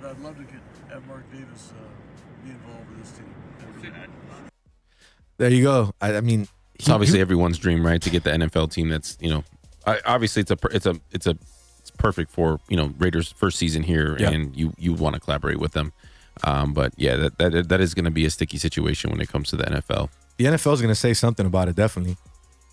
[0.00, 3.32] But I'd love to get, have Mark Davis uh, be involved with this team.
[5.38, 5.92] There you go.
[6.00, 8.00] I, I mean, It's obviously everyone's dream, right?
[8.02, 9.44] To get the NFL team that's you know
[9.86, 11.36] I, obviously it's a it's a it's a
[11.78, 14.30] it's perfect for you know Raiders first season here, Yeah.
[14.30, 15.92] and you you want to collaborate with them.
[16.44, 19.28] Um, but yeah, that that that is going to be a sticky situation when it
[19.28, 20.08] comes to the NFL.
[20.38, 22.16] The NFL is going to say something about it, definitely.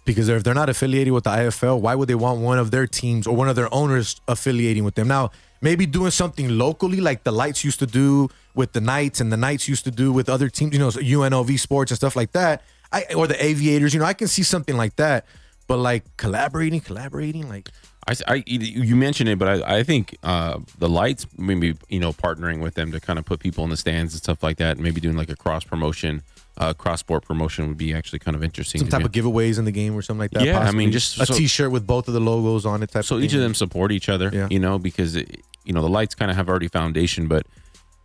[0.05, 2.87] Because if they're not affiliated with the IFL, why would they want one of their
[2.87, 5.07] teams or one of their owners affiliating with them?
[5.07, 9.31] Now, maybe doing something locally like the Lights used to do with the Knights and
[9.31, 12.33] the Knights used to do with other teams, you know, UNLV Sports and stuff like
[12.33, 12.61] that.
[12.91, 15.25] I or the Aviators, you know, I can see something like that.
[15.67, 17.69] But like collaborating, collaborating, like
[18.07, 22.11] I, I- you mentioned it, but I, I think uh, the lights maybe you know
[22.11, 24.71] partnering with them to kind of put people in the stands and stuff like that,
[24.77, 26.21] and maybe doing like a cross promotion,
[26.57, 28.79] uh, cross sport promotion would be actually kind of interesting.
[28.79, 30.43] some type of giveaways in the game or something like that.
[30.43, 32.91] Yeah, I mean, just a so- shirt with both of the logos on it.
[32.91, 33.39] Type so of each thing.
[33.39, 34.47] of them support each other Yeah.
[34.51, 37.45] you know because it, you know the lights kind of have already foundation but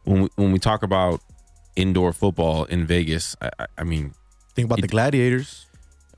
[0.05, 1.21] when we, when we talk about
[1.77, 4.15] indoor football in vegas i, I- I mean
[4.55, 5.67] think about the Gladiators.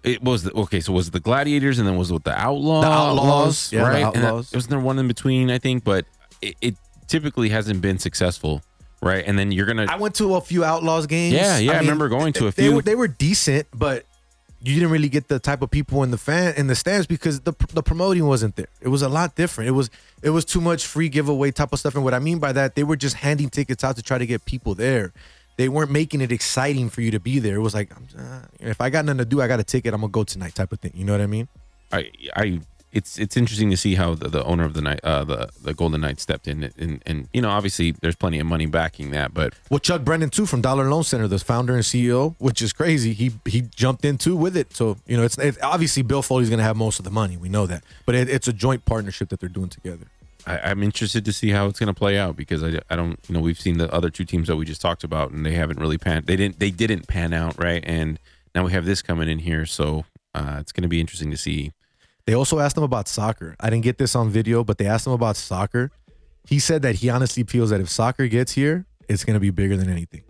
[0.02, 2.82] It was the, okay so was it the gladiators and then was it the outlaws
[2.84, 4.52] The Outlaws, yeah, the right that- Outlaws.
[4.52, 6.04] wasn't there one in between i think but
[6.42, 6.74] it, it
[7.06, 8.62] typically hasn't been successful
[9.02, 11.34] right and then you're gonna I went to a few Outlaws games.
[11.34, 12.74] Yeah, yeah, I remember going to a they few.
[12.76, 14.04] Were, they were decent, but
[14.62, 17.40] you didn't really get the type of people in the fan in the stands because
[17.40, 18.68] the the promoting wasn't there.
[18.80, 19.68] It was a lot different.
[19.68, 19.88] It was
[20.22, 21.94] it was too much free giveaway type of stuff.
[21.94, 24.26] And what I mean by that, they were just handing tickets out to try to
[24.26, 25.12] get people there.
[25.60, 27.56] They weren't making it exciting for you to be there.
[27.56, 29.92] It was like, uh, if I got nothing to do, I got a ticket.
[29.92, 30.92] I'm gonna go tonight, type of thing.
[30.94, 31.48] You know what I mean?
[31.92, 32.60] I, I,
[32.92, 35.74] it's it's interesting to see how the, the owner of the night, uh, the the
[35.74, 39.34] Golden Knights stepped in, and and you know obviously there's plenty of money backing that,
[39.34, 42.72] but Well, Chuck Brennan too from Dollar Loan Center, the founder and CEO, which is
[42.72, 43.12] crazy.
[43.12, 44.74] He he jumped in too with it.
[44.74, 47.36] So you know, it's, it's obviously Bill Foley's going to have most of the money.
[47.36, 50.06] We know that, but it, it's a joint partnership that they're doing together.
[50.50, 53.18] I, I'm interested to see how it's going to play out because I, I don't
[53.28, 55.52] you know we've seen the other two teams that we just talked about and they
[55.52, 58.18] haven't really pan they didn't they didn't pan out right and
[58.54, 61.36] now we have this coming in here so uh, it's going to be interesting to
[61.36, 61.72] see
[62.26, 63.56] They also asked him about soccer.
[63.58, 65.90] I didn't get this on video, but they asked him about soccer.
[66.46, 69.50] He said that he honestly feels that if soccer gets here, it's going to be
[69.50, 70.22] bigger than anything.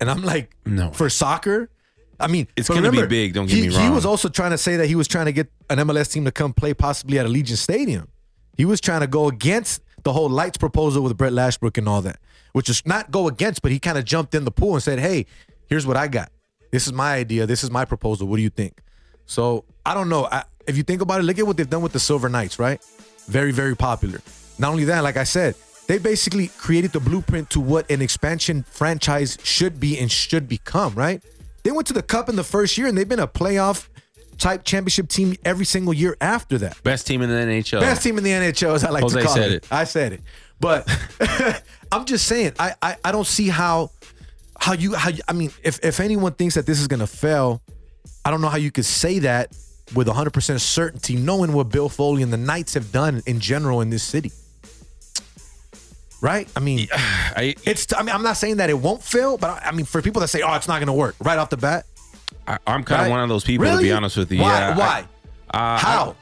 [0.00, 0.90] And I'm like, No.
[0.90, 1.70] for soccer.
[2.18, 3.84] I mean, It's gonna be big, don't get he, me wrong.
[3.84, 6.24] He was also trying to say that he was trying to get an MLS team
[6.24, 8.08] to come play possibly at Allegiant Stadium.
[8.56, 12.02] He was trying to go against the whole lights proposal with Brett Lashbrook and all
[12.02, 12.18] that,
[12.52, 14.98] which is not go against, but he kind of jumped in the pool and said,
[14.98, 15.26] "Hey,
[15.66, 16.30] here's what I got.
[16.70, 17.46] This is my idea.
[17.46, 18.26] This is my proposal.
[18.26, 18.80] What do you think?"
[19.26, 20.28] So I don't know.
[20.30, 22.58] I, if you think about it, look at what they've done with the Silver Knights,
[22.58, 22.80] right?
[23.26, 24.20] Very, very popular.
[24.58, 25.54] Not only that, like I said,
[25.86, 30.94] they basically created the blueprint to what an expansion franchise should be and should become,
[30.94, 31.22] right?
[31.64, 33.88] They went to the cup in the first year and they've been a playoff
[34.42, 36.82] type championship team every single year after that.
[36.82, 39.24] best team in the NHL Best team in the NHL, as I like Jose to
[39.24, 39.64] call said it.
[39.64, 39.72] it.
[39.72, 40.20] I said it.
[40.60, 40.88] But
[41.92, 43.90] I'm just saying, I, I I don't see how
[44.58, 47.62] how you how you, I mean, if if anyone thinks that this is gonna fail,
[48.24, 49.56] I don't know how you could say that
[49.94, 53.90] with 100% certainty, knowing what Bill Foley and the Knights have done in general in
[53.90, 54.32] this city.
[56.20, 56.48] Right?
[56.56, 57.92] I mean, I, it's.
[57.92, 60.20] I mean, I'm not saying that it won't fail, but I, I mean, for people
[60.20, 61.86] that say, "Oh, it's not going to work," right off the bat,
[62.46, 63.10] I I'm kind of right?
[63.10, 64.58] one of those people to be honest with you Why?
[64.58, 65.04] yeah I- Why?
[65.52, 66.16] uh, How?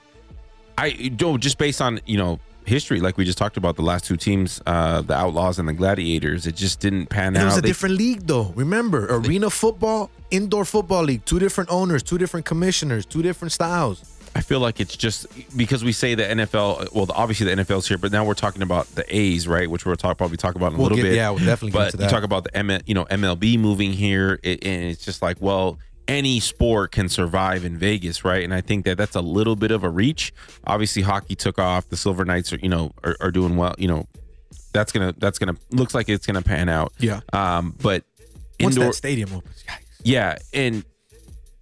[0.79, 4.05] I don't just based on you know history, like we just talked about the last
[4.05, 6.47] two teams, uh, the Outlaws and the Gladiators.
[6.47, 7.45] It just didn't pan And it out.
[7.47, 8.53] was a They- different league, though.
[8.55, 14.05] Remember, arena football, indoor football league, two different owners, two different commissioners, two different styles.
[14.37, 16.93] I feel like it's just because we say the NFL.
[16.95, 19.69] Well, obviously the NFL's here, but now we're talking about the A's, right?
[19.69, 21.15] Which we'll talk probably talk about in a We'll little get- bit.
[21.17, 24.39] yeah, we'll definitely get But you talk about the M, you know MLB moving here,
[24.45, 25.79] it, and it's just like, well,
[26.11, 28.43] any sport can survive in Vegas, right?
[28.43, 30.33] And I think that that's a little bit of a reach.
[30.67, 31.89] Obviously, hockey took off.
[31.89, 33.75] The Silver Knights are, you know, are, are doing well.
[33.79, 34.07] You know,
[34.73, 36.93] that's gonna that's gonna looks like it's gonna pan out.
[36.99, 37.21] Yeah.
[37.33, 38.03] Um, but
[38.61, 39.85] Once indoor, that stadium opens, yikes.
[40.03, 40.85] yeah, and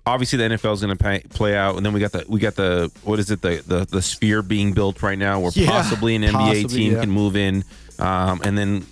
[0.07, 2.41] obviously the NFL is going to pay, play out, and then we got the we
[2.41, 5.67] got the what is it the the, the sphere being built right now, where Yeah,
[5.71, 7.01] possibly an NBA possibly, team yeah.
[7.01, 7.63] can move in,
[7.99, 8.87] um, and then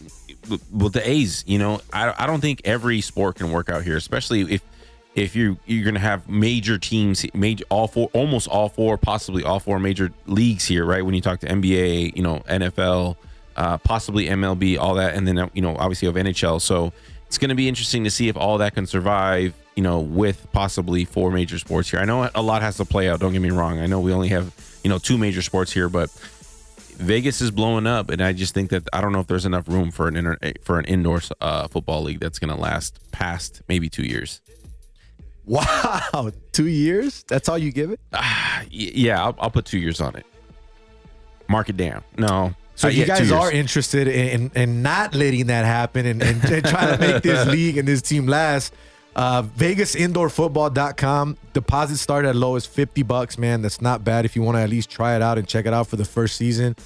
[0.51, 3.83] with- with the A's, you know, I I don't think every sport can work out
[3.83, 4.61] here, especially if
[5.17, 9.43] if you you're going to have major teams, major all four, almost all four, possibly
[9.43, 11.05] all four major leagues here, right?
[11.05, 13.17] When you talk to NBA, you know, NFL,
[13.57, 16.61] uh, possibly MLB, all that, and then you know, obviously of NHL.
[16.61, 16.93] So
[17.27, 20.47] it's going to be interesting to see if all that can survive, you know, with
[20.53, 21.99] possibly four major sports here.
[21.99, 23.19] I know a lot has to play out.
[23.19, 23.81] Don't get me wrong.
[23.81, 26.11] I know we only have you know two major sports here, but
[26.99, 29.67] Vegas is blowing up, and I just think that I don't know if there's enough
[29.67, 33.63] room for an inter- for an indoor uh, football league that's going to last past
[33.67, 34.43] maybe two years.
[35.47, 37.25] Wow, two years?
[37.29, 38.01] That's all you give it?
[38.13, 40.27] Y- yeah, I'll, I'll put two years on it.
[41.49, 42.03] Mark it down.
[42.19, 42.53] No.
[42.75, 46.21] So Uh, you yeah, guys are interested in, in, in not letting that happen and,
[46.23, 48.75] and, and trying to make this league and this team last.
[49.15, 49.45] Uh,
[50.27, 51.37] VegasIndoorFootball.com.
[51.53, 53.63] Deposits start at low as 50 bucks, man.
[53.63, 55.73] That's not bad if you want to at least try it out and check it
[55.73, 56.77] out for the first season.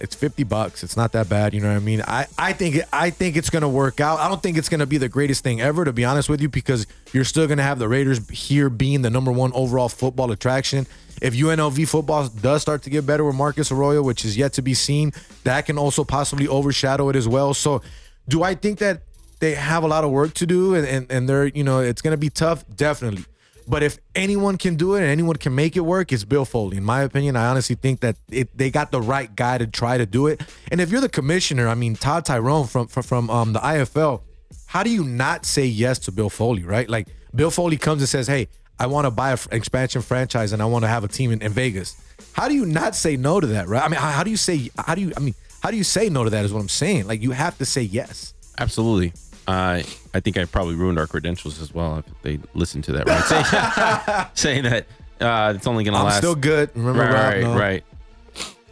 [0.00, 0.82] It's 50 bucks.
[0.82, 2.02] It's not that bad, you know what I mean?
[2.06, 4.18] I, I think I think it's gonna work out.
[4.18, 6.48] I don't think it's gonna be the greatest thing ever, to be honest with you,
[6.48, 10.86] because you're still gonna have the Raiders here being the number one overall football attraction.
[11.20, 14.62] If UNLV football does start to get better with Marcus Arroyo, which is yet to
[14.62, 15.12] be seen,
[15.44, 17.52] that can also possibly overshadow it as well.
[17.52, 17.82] So
[18.26, 19.02] do I think that
[19.40, 22.00] they have a lot of work to do and, and, and they're, you know, it's
[22.00, 22.64] gonna be tough?
[22.74, 23.24] Definitely.
[23.70, 26.76] But if anyone can do it and anyone can make it work, it's Bill Foley.
[26.76, 29.96] In my opinion, I honestly think that it, they got the right guy to try
[29.96, 30.42] to do it.
[30.72, 34.22] And if you're the commissioner, I mean Todd Tiahrt from from, from um, the IFL,
[34.66, 36.90] how do you not say yes to Bill Foley, right?
[36.90, 38.48] Like Bill Foley comes and says, "Hey,
[38.80, 41.40] I want to buy an expansion franchise and I want to have a team in,
[41.40, 41.96] in, Vegas."
[42.32, 43.84] How do you not say no to that, right?
[43.84, 44.68] I mean, how, how do you say?
[44.76, 45.12] How do you?
[45.16, 46.44] I mean, how do you say no to that?
[46.44, 47.06] Is what I'm saying.
[47.06, 48.34] Like you have to say yes.
[48.58, 49.12] Absolutely.
[49.50, 49.82] Uh,
[50.14, 53.08] I think I probably ruined our credentials as well if they listened to that.
[53.08, 54.86] Right, saying, that
[55.20, 56.18] uh, it's only going to last.
[56.18, 56.70] still good.
[56.74, 57.56] Remember, right, Rob?
[57.56, 57.84] right, right.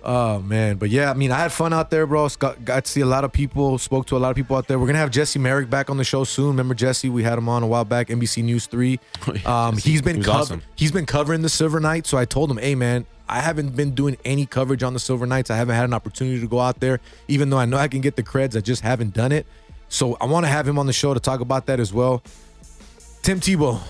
[0.05, 2.29] Oh man, but yeah, I mean, I had fun out there, bro.
[2.39, 3.77] Got, got to see a lot of people.
[3.79, 4.79] Spoke to a lot of people out there.
[4.79, 6.47] We're gonna have Jesse Merrick back on the show soon.
[6.49, 7.09] Remember Jesse?
[7.11, 8.07] We had him on a while back.
[8.09, 9.01] NBC News three.
[9.45, 10.63] Um, he's been He cov- awesome.
[10.77, 12.09] he's been covering the Silver Knights.
[12.09, 15.27] So I told him, hey man, I haven't been doing any coverage on the Silver
[15.27, 15.51] Knights.
[15.51, 18.01] I haven't had an opportunity to go out there, even though I know I can
[18.01, 18.57] get the creds.
[18.57, 19.47] I just haven't done it.
[19.89, 22.23] So I want to have him on the show to talk about that as well.
[23.23, 23.81] Tim Tebow,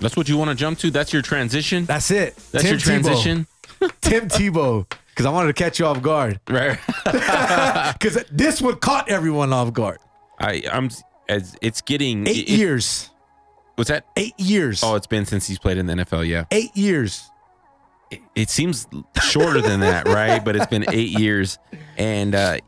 [0.00, 0.90] That's what you want to jump to.
[0.90, 1.84] That's your transition.
[1.84, 2.36] that's it.
[2.52, 3.46] That's Tim your transition.
[3.80, 3.92] Tebow.
[4.00, 6.40] Tim Tebow, because I wanted to catch you off guard.
[6.48, 6.78] Right.
[7.98, 9.98] Because this one caught everyone off guard.
[10.40, 10.90] I I'm
[11.28, 13.10] as it's getting Eight it- years.
[13.76, 14.06] What's that?
[14.16, 14.82] Eight years.
[14.82, 16.26] Oh, it's been since he's played in the NFL.
[16.26, 16.44] Yeah.
[16.50, 17.30] Eight years.
[18.10, 18.86] It, it seems
[19.22, 20.44] shorter than that, right?
[20.44, 21.58] But it's been eight years,
[21.96, 22.58] and uh,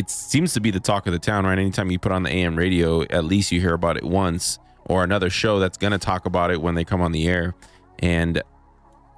[0.00, 1.58] it seems to be the talk of the town, right?
[1.58, 5.04] Anytime you put on the AM radio, at least you hear about it once, or
[5.04, 7.54] another show that's going to talk about it when they come on the air,
[7.98, 8.42] and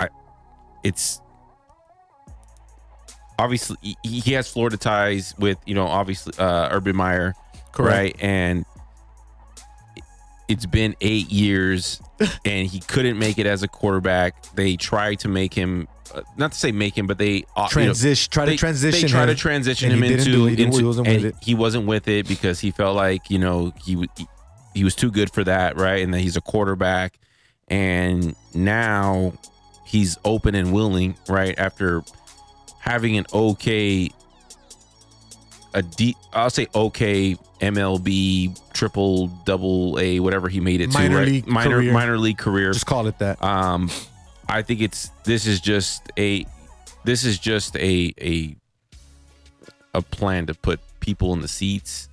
[0.00, 0.08] I,
[0.82, 1.20] it's
[3.38, 7.34] obviously he- he has Florida ties with you know obviously uh, Urban Meyer,
[7.72, 7.96] Correct.
[7.96, 8.16] right?
[8.20, 8.64] And
[10.48, 12.02] it's been eight years,
[12.44, 14.52] and he couldn't make it as a quarterback.
[14.54, 17.80] They tried to make him, uh, not to say make him, but they uh, you
[17.80, 18.30] know, Transition.
[18.30, 19.08] try to transition.
[19.08, 20.60] They to him, transition and him into, it.
[20.60, 21.34] Into he wasn't with it.
[21.40, 24.26] he wasn't with it because he felt like you know he he,
[24.74, 26.02] he was too good for that, right?
[26.02, 27.18] And that he's a quarterback,
[27.68, 29.32] and now
[29.86, 31.58] he's open and willing, right?
[31.58, 32.02] After
[32.78, 34.10] having an okay,
[35.74, 41.16] a D, I'll say okay MLB triple double A whatever he made it to, Minor
[41.18, 41.26] right?
[41.28, 41.92] league minor career.
[41.92, 42.72] minor league career.
[42.72, 43.42] Just call it that.
[43.42, 43.88] Um,
[44.52, 46.46] I think it's this is just a
[47.04, 48.54] this is just a a
[49.94, 52.08] a plan to put people in the seats,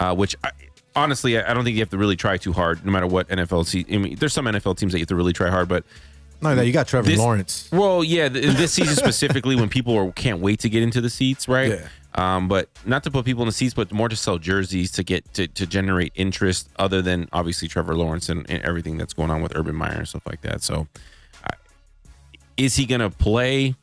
[0.00, 0.50] uh, which I,
[0.96, 3.28] honestly I I don't think you have to really try too hard, no matter what
[3.28, 3.66] NFL.
[3.66, 5.84] Se- I mean, there's some NFL teams that you have to really try hard, but
[6.42, 7.68] No, that you got Trevor this- Lawrence.
[7.72, 11.10] well, yeah, th- this season specifically, when people are, can't wait to get into the
[11.10, 11.72] seats, right?
[11.72, 11.88] Yeah.
[12.12, 15.04] Um, but not to put people in the seats, but more to sell jerseys to
[15.04, 19.30] get to, to generate interest, other than obviously Trevor Lawrence and, and everything that's going
[19.30, 20.60] on with Urban Meyer and stuff like that.
[20.64, 20.88] So,
[22.64, 23.74] is he gonna play?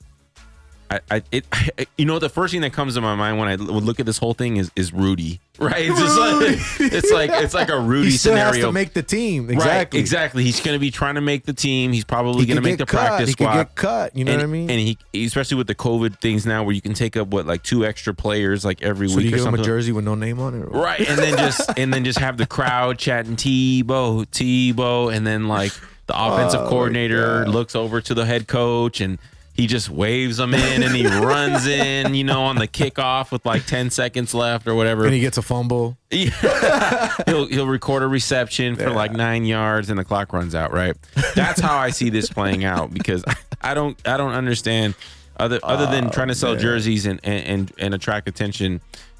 [0.89, 3.49] I, I, it, I, you know, the first thing that comes to my mind when
[3.49, 5.85] I look at this whole thing is is Rudy, right?
[5.85, 8.53] It's just like it's like it's like a Rudy He still scenario.
[8.53, 9.47] has to make the team.
[9.47, 9.99] Right, Exactly.
[9.99, 10.43] exactly.
[10.45, 11.91] He's going to be trying to make the team.
[11.91, 13.05] He's probably He going to make the cut.
[13.05, 13.55] practice He could squad.
[13.55, 14.15] get cut.
[14.15, 14.69] You know and, what I mean?
[14.71, 14.79] And
[15.13, 17.83] he, especially with the COVID things now, where you can take up what like two
[17.85, 19.61] extra players like every so week you or give him something.
[19.61, 20.63] a jersey with no name on it.
[20.63, 25.27] or- Right, and then just and then just have the crowd chanting Tebow, Tebow, and
[25.27, 25.73] then like
[26.07, 27.49] the offensive Oh, coordinator God.
[27.53, 29.19] looks over to the head coach and
[29.53, 33.43] he just waves them in and he runs in, you know, on the kickoff with
[33.45, 35.05] like ten seconds left or whatever.
[35.05, 35.97] And he gets a fumble.
[36.11, 37.13] Yeah.
[37.25, 40.71] he'll he'll record a reception for like nine yards and the clock runs out.
[40.71, 40.95] Right.
[41.35, 43.23] That's how I see this playing out because
[43.61, 44.93] I don't I don't understand
[45.39, 48.79] other other than trying to sell jerseys and and and, and attract attention.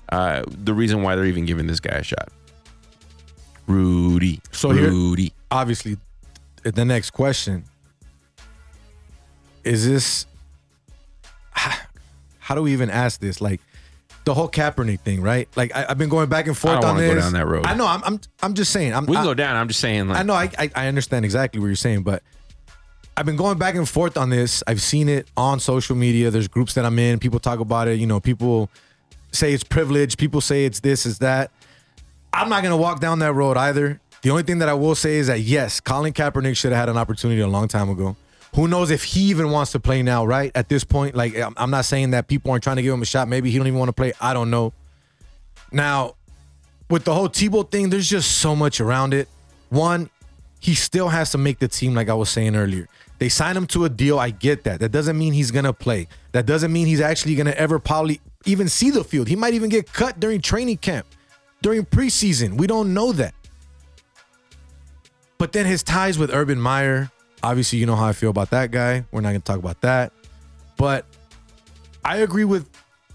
[0.10, 2.30] Uh, the reason why they're even giving this guy a shot.
[3.68, 4.40] Rudy.
[4.52, 5.34] So here- Rudy.
[5.52, 5.98] Obviously,
[6.72, 7.64] the next question
[9.64, 10.26] is this.
[12.40, 13.42] How do we even ask this?
[13.42, 13.60] Like
[14.24, 15.50] the whole Kaepernick thing, right?
[15.56, 17.14] Like I, I've been going back and forth on this.
[17.14, 17.66] go down that road.
[17.66, 17.86] I know.
[17.86, 18.02] I'm.
[18.04, 18.20] I'm.
[18.42, 18.94] I'm just saying.
[18.94, 19.06] I'm.
[19.06, 19.56] We can I- go down.
[19.56, 20.34] I'm just saying like I know.
[20.34, 22.24] I, I I understand exactly what you're saying, but
[23.18, 24.64] I've been going back and forth on this.
[24.68, 26.30] I've seen it on social media.
[26.30, 27.20] There's groups that I'm in.
[27.20, 28.00] People talk about it.
[28.00, 28.70] You know, people
[29.32, 30.18] say it's privilege.
[30.18, 31.52] People say it's this, is that.
[32.32, 34.00] I'm not gonna walk down that road either.
[34.22, 36.90] The only thing that I will say is that yes, Colin Kaepernick should have had
[36.90, 38.16] an opportunity a long time ago.
[38.56, 40.26] Who knows if he even wants to play now?
[40.26, 43.02] Right at this point, like I'm not saying that people aren't trying to give him
[43.02, 43.28] a shot.
[43.28, 44.14] Maybe he don't even want to play.
[44.20, 44.74] I don't know.
[45.72, 46.16] Now,
[46.90, 49.28] with the whole Tebow thing, there's just so much around it.
[49.70, 50.10] One,
[50.60, 52.88] he still has to make the team, like I was saying earlier.
[53.20, 54.18] They signed him to a deal.
[54.20, 54.80] I get that.
[54.80, 56.08] That doesn't mean he's gonna play.
[56.32, 59.28] That doesn't mean he's actually gonna ever probably even see the field.
[59.28, 61.06] He might even get cut during training camp,
[61.62, 62.58] during preseason.
[62.58, 63.34] We don't know that.
[65.38, 67.12] But then his ties with Urban Meyer,
[67.44, 69.06] obviously, you know how I feel about that guy.
[69.12, 70.12] We're not gonna talk about that.
[70.78, 71.06] But
[72.04, 72.70] I agree with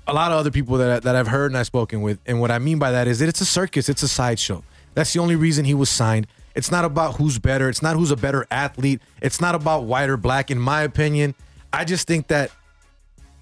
[0.07, 2.19] a lot of other people that that I've heard and I've spoken with.
[2.27, 4.63] And what I mean by that is that it's a circus, it's a sideshow.
[4.95, 6.27] That's the only reason he was signed.
[6.55, 7.69] It's not about who's better.
[7.69, 9.01] It's not who's a better athlete.
[9.23, 11.35] It's not about white or black, in my opinion.
[11.73, 12.51] I just think that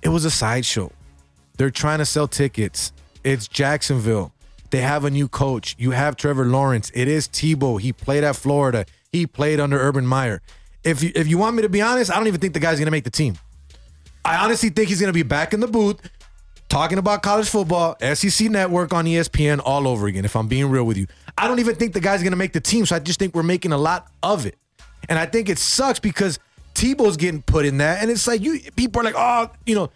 [0.03, 0.93] it was a sideshow.
[1.57, 2.93] They're trying to sell tickets.
[3.25, 4.33] It's Jacksonville.
[4.71, 5.75] They have a new coach.
[5.79, 6.91] You have Trevor Lawrence.
[6.95, 7.81] It is Tebow.
[7.81, 8.87] He played at Florida.
[9.13, 10.43] He played under Urban Meyer.
[10.85, 12.79] If you, if you want me to be honest, I don't even think the guy's
[12.79, 13.37] going to make the team.
[14.25, 16.01] I honestly think he's going to be back in the booth
[16.71, 20.85] talking about college football, SEC Network on ESPN all over again, if I'm being real
[20.85, 21.07] with you.
[21.37, 22.87] I don't even think the guy's going to make the team.
[22.87, 24.57] So I just think we're making a lot of it.
[25.09, 26.39] And I think it sucks because
[26.75, 28.01] Tebow's getting put in that.
[28.01, 29.91] And it's like, you people are like, oh, you know,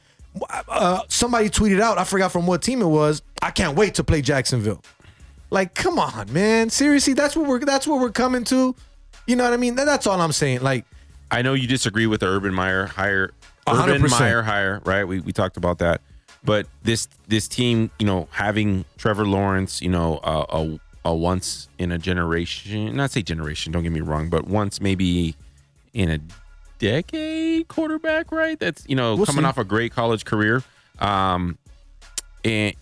[0.69, 4.05] uh, somebody tweeted out, I forgot from what team it was, I can't wait to
[4.05, 4.83] play Jacksonville.
[5.51, 6.71] Like, come on, man.
[6.71, 8.75] Seriously, that's what we're that's what we're coming to.
[9.27, 9.77] You know what I mean?
[9.77, 10.63] That's all I'm saying.
[10.63, 10.85] Like,
[11.31, 13.31] I know you disagree with the Urban Meyer hire.
[13.69, 14.11] Urban 100%.
[14.11, 15.05] Meyer hire, right?
[15.05, 16.01] We, we talked about that.
[16.43, 21.69] But this this team, you know, having Trevor Lawrence, you know, uh, a a once
[21.79, 25.37] in a generation, not say generation, don't get me wrong, but once maybe
[25.93, 26.19] in a
[26.79, 28.59] decade quarterback, right?
[28.59, 29.49] That's you know We'll coming see.
[29.49, 30.63] off a great college career,
[30.99, 31.59] um,
[32.45, 32.75] and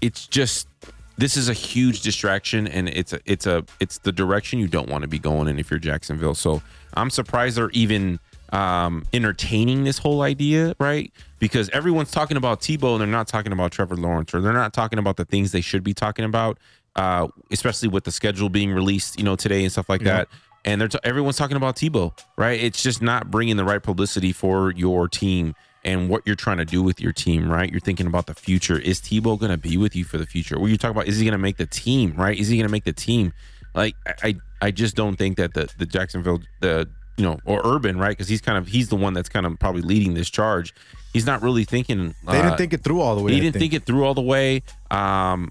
[0.00, 0.68] it's just
[1.16, 4.88] this is a huge distraction, and it's a it's a it's the direction you don't
[4.88, 6.34] want to be going in if you're Jacksonville.
[6.34, 6.62] So
[6.94, 8.20] I'm surprised they're even
[8.52, 11.12] um, entertaining this whole idea, right?
[11.38, 14.72] Because everyone's talking about Tebow and they're not talking about Trevor Lawrence, or they're not
[14.72, 16.58] talking about the things they should be talking about,
[16.96, 20.28] uh, especially with the schedule being released, you know, today and stuff like that.
[20.64, 22.60] And they're t- everyone's talking about Tebow, right?
[22.60, 25.54] It's just not bringing the right publicity for your team
[25.84, 27.70] and what you're trying to do with your team, right?
[27.70, 28.78] You're thinking about the future.
[28.78, 30.58] Is Tebow going to be with you for the future?
[30.58, 31.06] What you talk about?
[31.06, 32.38] Is he going to make the team, right?
[32.38, 33.32] Is he going to make the team?
[33.74, 37.98] Like I, I just don't think that the the Jacksonville the you know or Urban
[37.98, 40.74] right because he's kind of he's the one that's kind of probably leading this charge.
[41.12, 42.14] He's not really thinking.
[42.26, 43.32] they uh, didn't think it through all the way.
[43.32, 43.72] he didn't think.
[43.72, 44.62] it through all the way.
[44.90, 45.50] Um,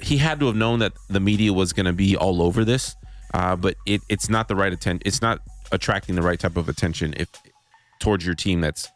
[0.00, 2.96] he had to have known that the media was going to be all over this,
[3.34, 5.02] uh, but it, it's not the right attention.
[5.04, 5.40] It's not
[5.72, 7.28] attracting the right type of attention if
[7.98, 8.88] towards your team that's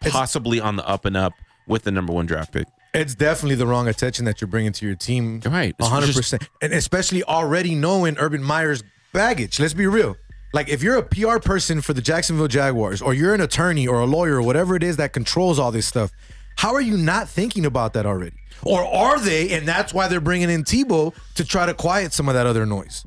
[0.00, 1.34] possibly on the up and up
[1.66, 2.66] with the number one draft pick.
[2.94, 5.40] It's definitely the wrong attention that you're bringing to your team.
[5.44, 5.74] Right.
[5.78, 6.46] It's 100%.
[6.60, 8.82] and especially already knowing Urban Meyer's
[9.12, 9.60] baggage.
[9.60, 10.16] Let's be real.
[10.54, 14.00] Like, if you're a PR person for the Jacksonville Jaguars, or you're an attorney or
[14.00, 16.10] a lawyer or whatever it is that controls all this stuff,
[16.56, 18.36] how are you not thinking about that already?
[18.62, 22.28] Or are they, and that's why they're bringing in Tebow to try to quiet some
[22.28, 23.04] of that other noise?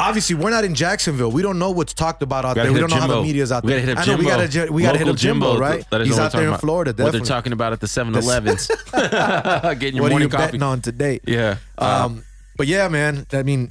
[0.00, 1.30] Obviously, we're not in Jacksonville.
[1.30, 2.72] We don't know what's talked about out there.
[2.72, 3.22] We don't know how the Jimbo.
[3.26, 3.80] media's out We there.
[3.80, 5.84] hit I know we gotta ju- we gotta hit up Jimbo, right?
[5.92, 6.90] Let us He's out there in talking Florida.
[6.92, 7.04] about.
[7.04, 8.66] What they're talking about at the 7-Elevens.
[9.78, 10.44] Getting your what are morning you coffee.
[10.46, 11.20] betting on today?
[11.26, 11.56] Yeah.
[11.78, 12.24] Uh, Um,
[12.56, 13.26] but yeah, man.
[13.32, 13.70] I mean,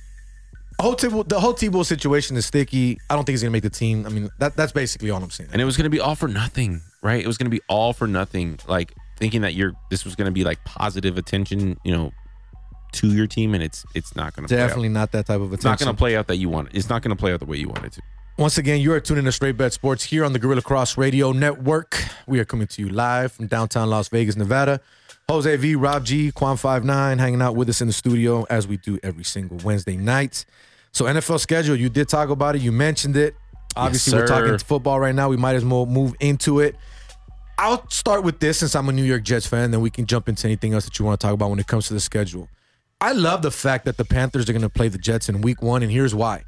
[0.79, 2.99] whole Tebow, the whole Tebow situation is sticky.
[3.09, 4.05] I don't think he's gonna make the team.
[4.05, 5.49] I mean, that that's basically all I'm saying.
[5.51, 7.23] and it was going to be all for nothing, right?
[7.23, 8.59] It was going to be all for nothing.
[8.67, 12.11] Like thinking that you're this was going to be like positive attention, you know,
[12.93, 15.63] to your team, and it's it's not going to Definitely not that type of It's
[15.63, 16.69] not going to play out that you want.
[16.73, 18.01] It's not going to play out the way you want it to.
[18.37, 20.97] Once again, you are tuning in to Straight Bet Sports here on the Guerilla Cross
[20.97, 22.01] Radio Network.
[22.25, 24.79] We are coming to you live from downtown Las Vegas, Nevada.
[25.27, 28.97] Jose V, Rob G, Quan59 hanging out with us in the studio as we do
[29.03, 30.45] every single Wednesday night.
[30.91, 32.61] So NFL schedule, you did talk about it.
[32.61, 33.35] You mentioned it.
[33.75, 35.29] Obviously, we're talking football right now.
[35.29, 36.75] We might as well move into it.
[37.59, 40.29] I'll start with this since I'm a New York Jets fan, then we can jump
[40.29, 42.47] into anything else that you want to talk about when it comes to the schedule.
[43.01, 45.61] I love the fact that the Panthers are going to play the Jets in week
[45.61, 46.43] one, and here's why.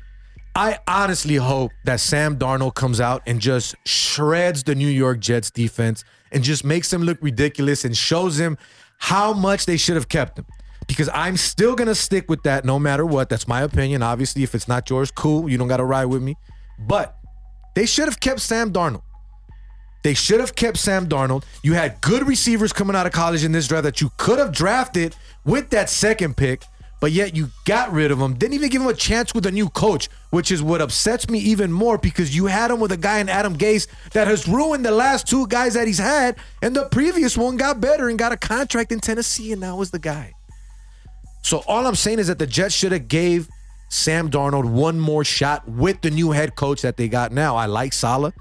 [0.54, 5.50] I honestly hope that Sam Darnold comes out and just shreds the New York Jets
[5.50, 8.58] defense and just makes them look ridiculous and shows them
[8.98, 10.46] how much they should have kept him.
[10.88, 13.30] Because I'm still going to stick with that no matter what.
[13.30, 14.04] That's my opinion.
[14.04, 15.48] Obviously, if it's not yours, cool.
[15.48, 16.36] You don't got to ride with me.
[16.78, 17.18] But
[17.76, 19.04] they should have kept Sam Darnold.
[20.04, 21.44] They should have kept Sam Darnold.
[21.64, 24.52] You had good receivers coming out of college in this draft that you could have
[24.52, 26.64] drafted with that second pick,
[27.00, 28.34] but yet you got rid of him.
[28.34, 31.40] Didn't even give him a chance with a new coach, which is what upsets me
[31.40, 34.86] even more because you had him with a guy in Adam Gase that has ruined
[34.86, 38.32] the last two guys that he's had, and the previous one got better and got
[38.32, 40.34] a contract in Tennessee, and now is the guy.
[41.44, 43.50] So all I'm saying is that the Jets should have gave
[43.90, 47.56] Sam Darnold one more shot with the new head coach that they got now.
[47.56, 48.34] I like Salah.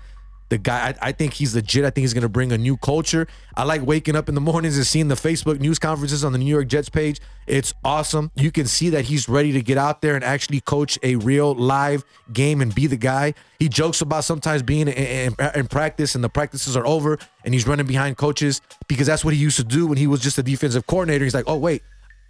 [0.50, 1.84] The guy, I, I think he's legit.
[1.84, 3.26] I think he's going to bring a new culture.
[3.56, 6.38] I like waking up in the mornings and seeing the Facebook news conferences on the
[6.38, 7.20] New York Jets page.
[7.46, 8.32] It's awesome.
[8.34, 11.54] You can see that he's ready to get out there and actually coach a real
[11.54, 13.34] live game and be the guy.
[13.60, 17.54] He jokes about sometimes being in, in, in practice and the practices are over and
[17.54, 20.36] he's running behind coaches because that's what he used to do when he was just
[20.38, 21.24] a defensive coordinator.
[21.24, 21.82] He's like, oh, wait,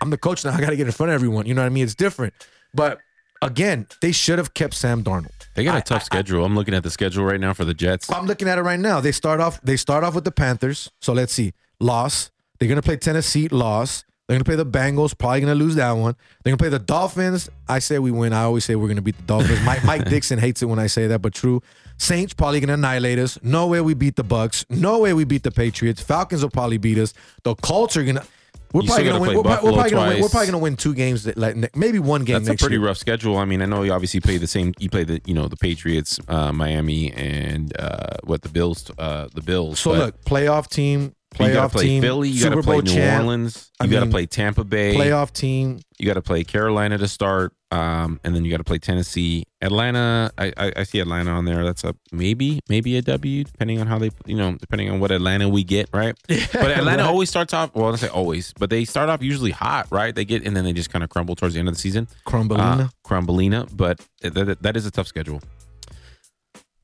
[0.02, 0.52] I'm the coach now.
[0.52, 1.46] I got to get in front of everyone.
[1.46, 1.84] You know what I mean?
[1.84, 2.34] It's different.
[2.74, 3.00] But
[3.40, 5.39] again, they should have kept Sam Darnold.
[5.54, 6.44] They got a I- tough I- schedule.
[6.44, 8.10] I'm looking at the schedule right now for the Jets.
[8.10, 9.00] I'm looking at it right now.
[9.00, 9.60] They start off.
[9.62, 10.90] They start off with the Panthers.
[11.00, 11.52] So let's see.
[11.80, 12.30] Loss.
[12.58, 13.48] They're gonna play Tennessee.
[13.48, 14.04] Loss.
[14.28, 15.16] They're gonna play the Bengals.
[15.18, 16.14] Probably gonna lose that one.
[16.44, 17.48] They're gonna play the Dolphins.
[17.68, 18.32] I say we win.
[18.32, 19.60] I always say we're gonna beat the Dolphins.
[19.62, 21.62] Mike, Mike Dixon hates it when I say that, but true.
[21.98, 23.38] Saints probably gonna annihilate us.
[23.42, 24.64] No way we beat the Bucks.
[24.70, 26.00] No way we beat the Patriots.
[26.00, 27.12] Falcons will probably beat us.
[27.42, 28.24] The Colts are gonna.
[28.72, 29.36] We're probably gonna win.
[29.36, 30.22] We're, probably- we're probably gonna win.
[30.22, 31.24] We're probably gonna win two games.
[31.24, 32.86] That, like, maybe one game That's a pretty year.
[32.86, 33.36] rough schedule.
[33.36, 34.74] I mean, I know you obviously play the same.
[34.78, 39.28] You play the you know the Patriots, uh, Miami, and uh, what the Bills, uh,
[39.34, 39.80] the Bills.
[39.80, 42.28] So look, playoff team, you got playoff to play team, Philly.
[42.28, 43.70] You got to play Bowl New champ, Orleans.
[43.82, 44.94] You got to play Tampa Bay.
[44.94, 45.80] playoff team.
[45.98, 49.44] You got to play Carolina to start, um, and then you got to play Tennessee,
[49.60, 50.32] Atlanta.
[50.36, 51.62] I, I, I see Atlanta on there.
[51.62, 55.10] That's a maybe, maybe a W, depending on how they, you know, depending on what
[55.12, 56.16] Atlanta we get, right?
[56.28, 57.08] but Atlanta right.
[57.08, 57.74] always starts off.
[57.74, 60.14] Well, I say always, but they start off usually hot, right?
[60.14, 62.08] They get and then they just kind of crumble towards the end of the season.
[62.26, 62.86] Crumbleina.
[62.86, 65.40] Uh, Crumbleina, but that, that, that is a tough schedule.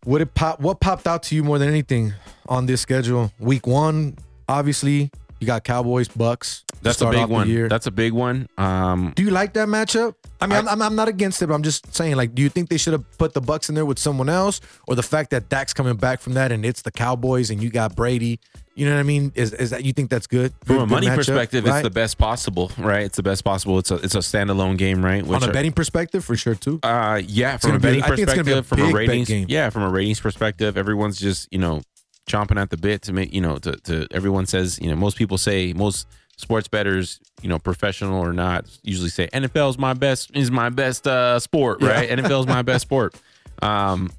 [0.04, 0.60] What it pop?
[0.60, 2.14] What popped out to you more than anything
[2.48, 3.32] on this schedule?
[3.40, 4.16] Week one,
[4.48, 6.64] obviously, you got Cowboys, Bucks.
[6.82, 7.68] That's a big one.
[7.68, 8.48] That's a big one.
[8.58, 10.14] Um, do you like that matchup?
[10.40, 12.42] I mean, I- am I'm, I'm not against it, but I'm just saying, like, do
[12.42, 15.02] you think they should have put the Bucks in there with someone else, or the
[15.02, 18.38] fact that Dak's coming back from that and it's the Cowboys and you got Brady?
[18.74, 19.32] You know what I mean?
[19.34, 21.76] Is is that you think that's good from Good- a money matchup, perspective, right?
[21.78, 23.04] it's the best possible, right?
[23.06, 23.78] It's the best possible.
[23.78, 25.26] It's a it's a standalone game, right?
[25.26, 26.78] on a are- betting perspective for sure too.
[26.82, 28.66] Uh, yeah, from gonna a be a- betting I think it's gonna be a perspective,
[28.66, 29.46] from a big bet ratings, game.
[29.48, 31.80] yeah, from a ratings perspective, everyone's just you know
[32.26, 35.16] chomping at the bit to make you know to to everyone says you know most
[35.16, 36.06] people say most
[36.36, 40.68] sports betters you know professional or not usually say NFL is my best is my
[40.68, 42.08] best uh sport right?
[42.08, 43.14] NFL is my best sport.
[43.62, 44.10] Um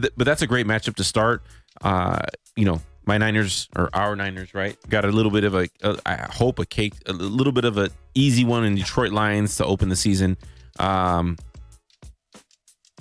[0.00, 1.42] th- but that's a great matchup to start.
[1.82, 2.20] Uh
[2.56, 5.98] you know my Niners or our Niners right got a little bit of a, a
[6.06, 9.64] I hope a cake a little bit of a easy one in Detroit Lions to
[9.66, 10.36] open the season.
[10.78, 11.36] Um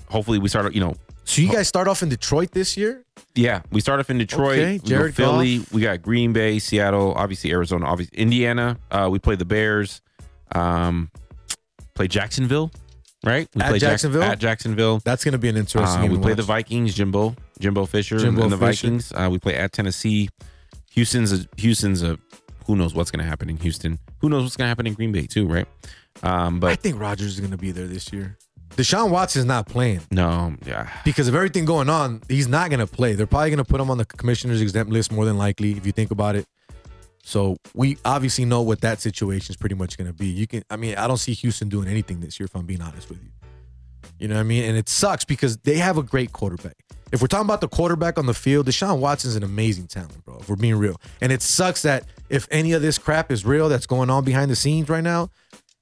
[0.09, 0.95] hopefully we start you know
[1.32, 3.05] So you guys start off in Detroit this year?
[3.36, 4.59] yeah, we start off in Detroit.
[4.59, 5.59] Okay, we go Jared Philly.
[5.59, 5.71] Goff.
[5.71, 8.77] We got Green Bay, Seattle, obviously Arizona, obviously Indiana.
[8.91, 10.01] Uh, we play the Bears.
[10.53, 11.09] Um,
[11.95, 12.69] play Jacksonville,
[13.23, 13.47] right?
[13.55, 14.23] We At play Jack- Jacksonville?
[14.23, 14.99] at Jacksonville.
[15.05, 16.11] That's going to be an interesting Uh, game.
[16.11, 16.47] we to play the watch.
[16.47, 18.88] Vikings, Jimbo, Jimbo Fisher, Jimbo and the Fisher.
[18.88, 19.13] Vikings.
[19.13, 20.27] Uh, we play at Tennessee.
[20.91, 22.19] Houston's a, Houston's a
[22.65, 23.99] who knows what's going to happen in Houston.
[24.19, 25.67] Who knows what's going to happen in Green Bay too, right?
[26.23, 28.38] Um, I but think Rodgers is going to be there this year.
[28.76, 32.22] Deshaun Watson's not playing no, yeah, because of everything going on.
[32.28, 33.13] He's not going to play.
[33.13, 35.86] They're probably going to put him on the commissioner's exempt list more than likely, if
[35.86, 36.45] you think about it.
[37.24, 40.28] So we obviously know what that situation is pretty much going to be.
[40.28, 42.82] You can, I mean, I don't see Houston doing anything this year, if I'm being
[42.82, 43.30] honest with you.
[44.17, 44.63] You know what I mean?
[44.63, 46.76] And it sucks because they have a great quarterback.
[47.11, 50.38] If we're talking about the quarterback on the field, Deshaun Watson's an amazing talent, bro.
[50.39, 53.67] If we're being real, and it sucks that if any of this crap is real
[53.67, 55.30] that's going on behind the scenes right now,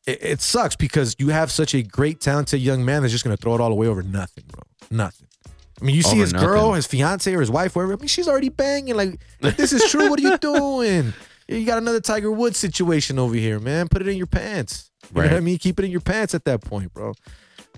[0.07, 3.35] it, it sucks because you have such a great, talented young man that's just going
[3.35, 4.61] to throw it all away over nothing, bro.
[4.89, 5.27] Nothing.
[5.81, 7.93] I mean, you see Over his girl, his fiance, or his wife, whatever.
[7.93, 8.95] I mean, she's already banging.
[8.95, 11.13] Like, if this is true, what are you doing?
[11.47, 13.87] You got another Tiger Woods situation over here, man.
[13.87, 14.91] Put it in your pants.
[15.09, 15.31] You know Right.
[15.31, 15.57] what I mean?
[15.57, 17.13] Keep it in your pants at that point, bro.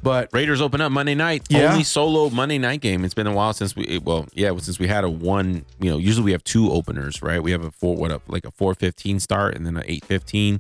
[0.03, 1.43] But Raiders open up Monday night.
[1.49, 1.71] Yeah.
[1.71, 3.05] Only solo Monday night game.
[3.05, 5.97] It's been a while since we well, yeah, since we had a one, you know,
[5.99, 7.41] usually we have two openers, right?
[7.41, 10.59] We have a four what up like a 4:15 start and then an 8:15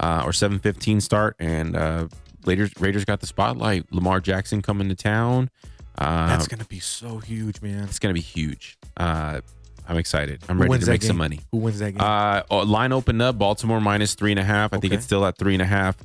[0.00, 2.08] uh or 7:15 start and uh
[2.46, 3.92] Raiders Raiders got the spotlight.
[3.92, 5.50] Lamar Jackson coming to town.
[5.98, 7.84] Uh that's gonna be so huge, man.
[7.84, 8.78] it's going to be huge.
[8.96, 9.40] Uh
[9.88, 10.42] I'm excited.
[10.48, 11.40] I'm Who ready wins to that make some money.
[11.50, 12.00] Who wins that game?
[12.00, 13.36] Uh, oh, line opened up.
[13.36, 14.72] Baltimore minus three and a half.
[14.72, 14.96] I think Okay.
[14.98, 15.96] it's still at three and a half.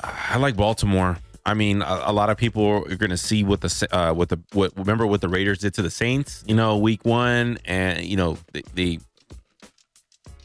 [0.00, 1.18] I like Baltimore.
[1.46, 4.12] I mean, a, a lot of people are going to see what the Sa- uh,
[4.12, 6.42] what the what remember what the Raiders did to the Saints.
[6.46, 8.98] You know, week one, and you know they they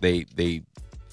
[0.02, 0.62] they, they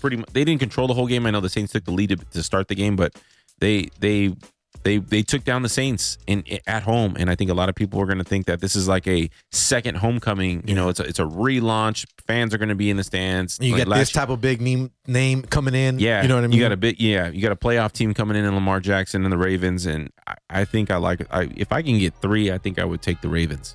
[0.04, 1.24] pretty much they didn't control the whole game.
[1.24, 3.14] I know the Saints took the lead to, to start the game, but
[3.58, 4.34] they they
[4.82, 7.74] they they took down the Saints in at home, and I think a lot of
[7.74, 10.62] people are going to think that this is like a second homecoming.
[10.68, 12.04] You know, it's a, it's a relaunch.
[12.26, 13.58] Fans are going to be in the stands.
[13.62, 15.98] you Like get this type of big name name coming in.
[15.98, 16.58] yeah, you know what I mean.
[16.58, 17.28] You got a bit, yeah.
[17.28, 20.34] You got a playoff team coming in, and Lamar Jackson and the Ravens, and I,
[20.50, 21.26] I think I like.
[21.30, 23.74] I, if I can get three, I think I would take the Ravens.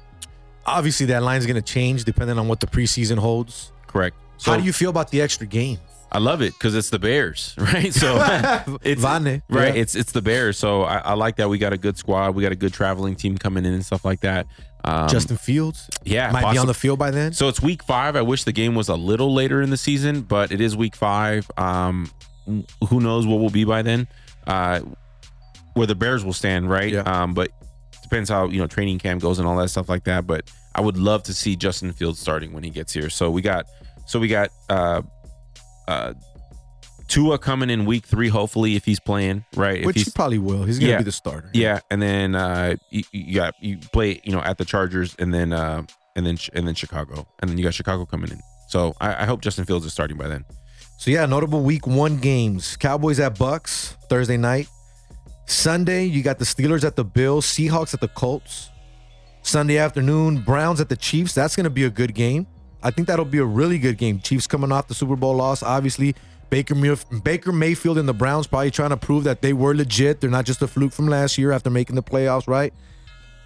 [0.67, 3.71] Obviously, that line's gonna change depending on what the preseason holds.
[3.87, 4.15] Correct.
[4.39, 5.79] So How do you feel about the extra game?
[6.11, 7.93] I love it because it's the Bears, right?
[7.93, 8.17] So
[8.81, 9.75] it's Vane, right.
[9.75, 9.81] yeah.
[9.81, 10.57] It's it's the Bears.
[10.57, 12.35] So I, I like that we got a good squad.
[12.35, 14.47] We got a good traveling team coming in and stuff like that.
[14.83, 17.33] Um, Justin Fields yeah, might be on the field by then.
[17.33, 18.15] So it's week five.
[18.15, 20.95] I wish the game was a little later in the season, but it is week
[20.95, 21.49] five.
[21.57, 22.09] Um,
[22.45, 24.07] who knows what will be by then?
[24.47, 24.81] Uh,
[25.73, 26.93] where the Bears will stand, right?
[26.93, 27.01] Yeah.
[27.01, 27.51] Um, but
[28.01, 30.25] depends how you know training camp goes and all that stuff like that.
[30.25, 33.09] But I would love to see Justin Fields starting when he gets here.
[33.09, 33.65] So we got,
[34.07, 35.01] so we got uh,
[35.89, 36.13] uh,
[37.07, 38.29] Tua coming in week three.
[38.29, 39.79] Hopefully, if he's playing, right?
[39.79, 40.63] If Which he probably will.
[40.63, 40.97] He's gonna Yeah.
[40.99, 41.49] be the starter.
[41.53, 45.33] yeah, and then uh, you, you got you play you know at the Chargers, and
[45.33, 45.81] then uh,
[46.15, 48.39] and then and then Chicago, and then you got Chicago coming in.
[48.67, 50.45] So I, I hope Justin Fields is starting by then.
[50.97, 52.77] So yeah, notable week one games.
[52.77, 54.67] Cowboys at Bucks Thursday night.
[55.47, 58.69] Sunday, you got the Steelers at the Bills, Seahawks at the Colts.
[59.41, 61.33] Sunday afternoon, Browns at the Chiefs.
[61.33, 62.45] That's gonna be a good game.
[62.81, 64.19] I think that'll be a really good game.
[64.19, 66.15] Chiefs coming off the Super Bowl loss, obviously.
[66.49, 66.75] Baker
[67.23, 70.19] Baker Mayfield and the Browns probably trying to prove that they were legit.
[70.21, 72.73] They're not just a fluke from last year after making the playoffs, right?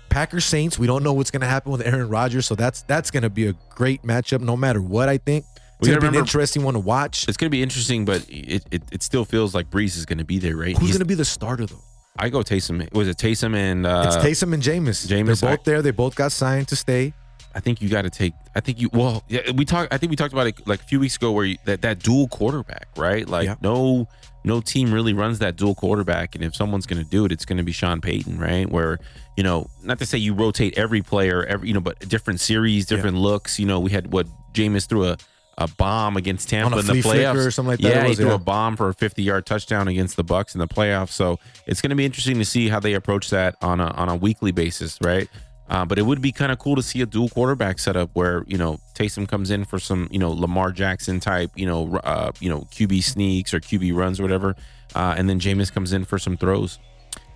[0.09, 0.77] Packers Saints.
[0.77, 3.53] We don't know what's gonna happen with Aaron Rodgers, so that's that's gonna be a
[3.69, 5.09] great matchup no matter what.
[5.09, 5.43] I think
[5.79, 7.27] it's gonna be an interesting one to watch.
[7.27, 10.37] It's gonna be interesting, but it it, it still feels like Brees is gonna be
[10.39, 10.77] there, right?
[10.77, 11.81] Who's He's- gonna be the starter though?
[12.17, 12.93] I go Taysom.
[12.93, 15.07] Was it Taysom and uh, It's Taysom and Jameis.
[15.07, 15.81] Jameis, They're both there.
[15.81, 17.11] They both got signed to stay.
[17.55, 18.33] I think you got to take.
[18.55, 18.89] I think you.
[18.93, 19.93] Well, yeah, we talked.
[19.93, 21.99] I think we talked about it like a few weeks ago, where you, that that
[21.99, 23.27] dual quarterback, right?
[23.27, 23.55] Like Yeah.
[23.61, 24.07] no,
[24.43, 27.45] no team really runs that dual quarterback, and if someone's going to do it, it's
[27.45, 28.69] going to be Sean Payton, right?
[28.69, 28.99] Where
[29.37, 32.85] you know, not to say you rotate every player, every you know, but different series,
[32.85, 33.59] different looks.
[33.59, 35.17] You know, we had what Jameis threw a.
[35.59, 38.17] A bomb against Tampa in the playoffs, or something like that Yeah, it he was,
[38.17, 38.33] threw yeah.
[38.33, 41.09] a bomb for a 50-yard touchdown against the Bucks in the playoffs.
[41.11, 41.37] So
[41.67, 44.15] it's going to be interesting to see how they approach that on a on a
[44.15, 45.29] weekly basis, right?
[45.69, 48.43] Uh, but it would be kind of cool to see a dual quarterback setup where
[48.47, 52.31] you know Taysom comes in for some you know Lamar Jackson type you know uh,
[52.39, 54.55] you know QB sneaks or QB runs or whatever,
[54.93, 56.79] uh, and then Jameis comes in for some throws.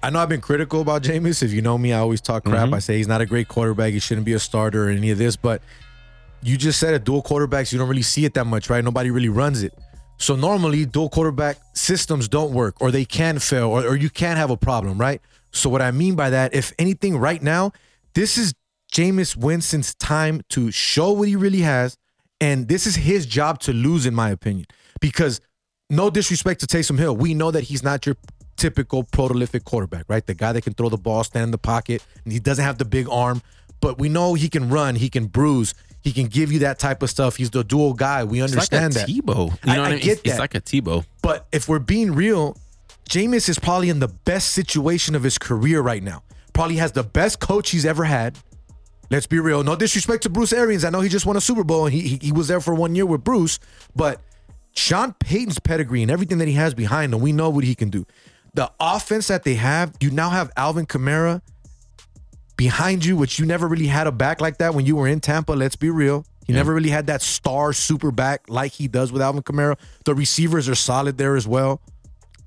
[0.04, 1.42] I know I've been critical about Jameis.
[1.42, 2.70] If you know me, I always talk crap.
[2.70, 2.76] Mhm.
[2.76, 3.94] I say he's not a great quarterback.
[3.94, 5.36] He shouldn't be a starter or any of this.
[5.36, 5.62] But
[6.44, 8.84] you just said it, dual quarterbacks, you don't really see it that much, right?
[8.84, 9.74] Nobody really runs it.
[10.20, 14.38] So normally dual quarterback systems don't work or they can fail or, or you can
[14.38, 15.20] have a problem, right?
[15.52, 17.72] So what I mean by that, if anything right now,
[18.18, 18.56] this is
[18.92, 21.98] Jameis Winston's time to show what he really has.
[22.42, 24.66] And this is his job to lose, in my opinion.
[25.00, 25.40] Because
[25.92, 28.16] no disrespect to Taysom Hill, we know that he's not your
[28.56, 30.26] typical prolific quarterback, right?
[30.26, 32.80] The guy that can throw the ball, stand in the pocket, and he doesn't have
[32.80, 33.44] the big arm,
[33.82, 37.04] but we know he can run, he can bruise, he can give you that type
[37.04, 37.36] of stuff.
[37.36, 38.24] He's the dual guy.
[38.24, 39.14] We understand it's like that.
[39.14, 39.52] Tebow.
[39.64, 40.00] You I- know what I I, mean?
[40.04, 40.40] get It's, it's that.
[40.40, 41.06] like a Tebow.
[41.22, 42.58] But if we're being real,
[43.08, 46.24] Jameis is probably in the best situation of his career right now.
[46.58, 48.36] Probably has the best coach he's ever had.
[49.12, 49.64] Let's be real.
[49.64, 50.84] No disrespect to Bruce Arians.
[50.84, 52.74] I know he just won a Super Bowl and he, he, he was there for
[52.74, 53.60] one year with Bruce,
[53.96, 54.20] but
[54.74, 57.92] Sean Payton's pedigree and everything that he has behind him, we know what he can
[57.92, 58.08] do.
[58.56, 61.44] The offense that they have, you now have Alvin Kamara
[62.56, 65.20] behind you, which you never really had a back like that when you were in
[65.20, 65.52] Tampa.
[65.52, 66.26] Let's be real.
[66.48, 69.78] You never really had that star super back like he does with Alvin Kamara.
[70.06, 71.82] The receivers are solid there as well.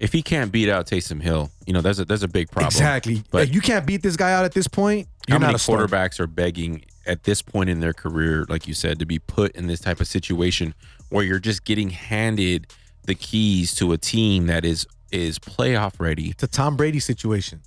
[0.00, 2.68] If he can't beat out Taysom Hill, you know, there's a there's a big problem.
[2.68, 3.22] Exactly.
[3.30, 5.06] But Like, you can't beat this guy out at this point.
[5.28, 5.86] You're how many not a starter.
[5.86, 9.54] quarterbacks are begging at this point in their career, like you said, to be put
[9.54, 10.74] in this type of situation
[11.10, 12.66] where you're just getting handed
[13.04, 16.30] the keys to a team that is is playoff ready?
[16.30, 17.60] It's a Tom Brady situation.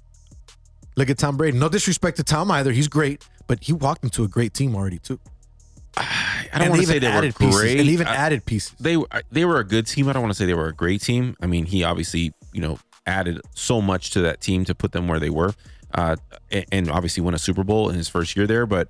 [0.95, 1.57] Look at Tom Brady.
[1.57, 2.71] No disrespect to Tom either.
[2.71, 5.19] He's great, but he walked into a great team already too.
[5.97, 7.79] I don't want to say they were added pieces, great.
[7.79, 8.73] and even I- added pieces.
[8.79, 10.09] they were they were a good team.
[10.09, 11.35] I don't want to say they were a great team.
[11.41, 15.07] I mean, he obviously you know added so much to that team to put them
[15.07, 15.53] where they were,
[15.93, 16.15] uh,
[16.51, 18.65] and, and obviously won a Super Bowl in his first year there.
[18.65, 18.89] But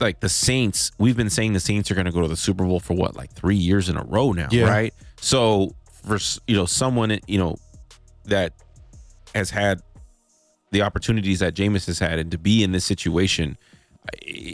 [0.00, 2.64] like the Saints, we've been saying the Saints are going to go to the Super
[2.64, 4.68] Bowl for what like three years in a row now, Yeah.
[4.70, 4.94] right?
[5.20, 7.56] So for you know someone you know
[8.26, 8.52] that
[9.34, 9.82] has had
[10.70, 13.56] the opportunities that Jameis has had and to be in this situation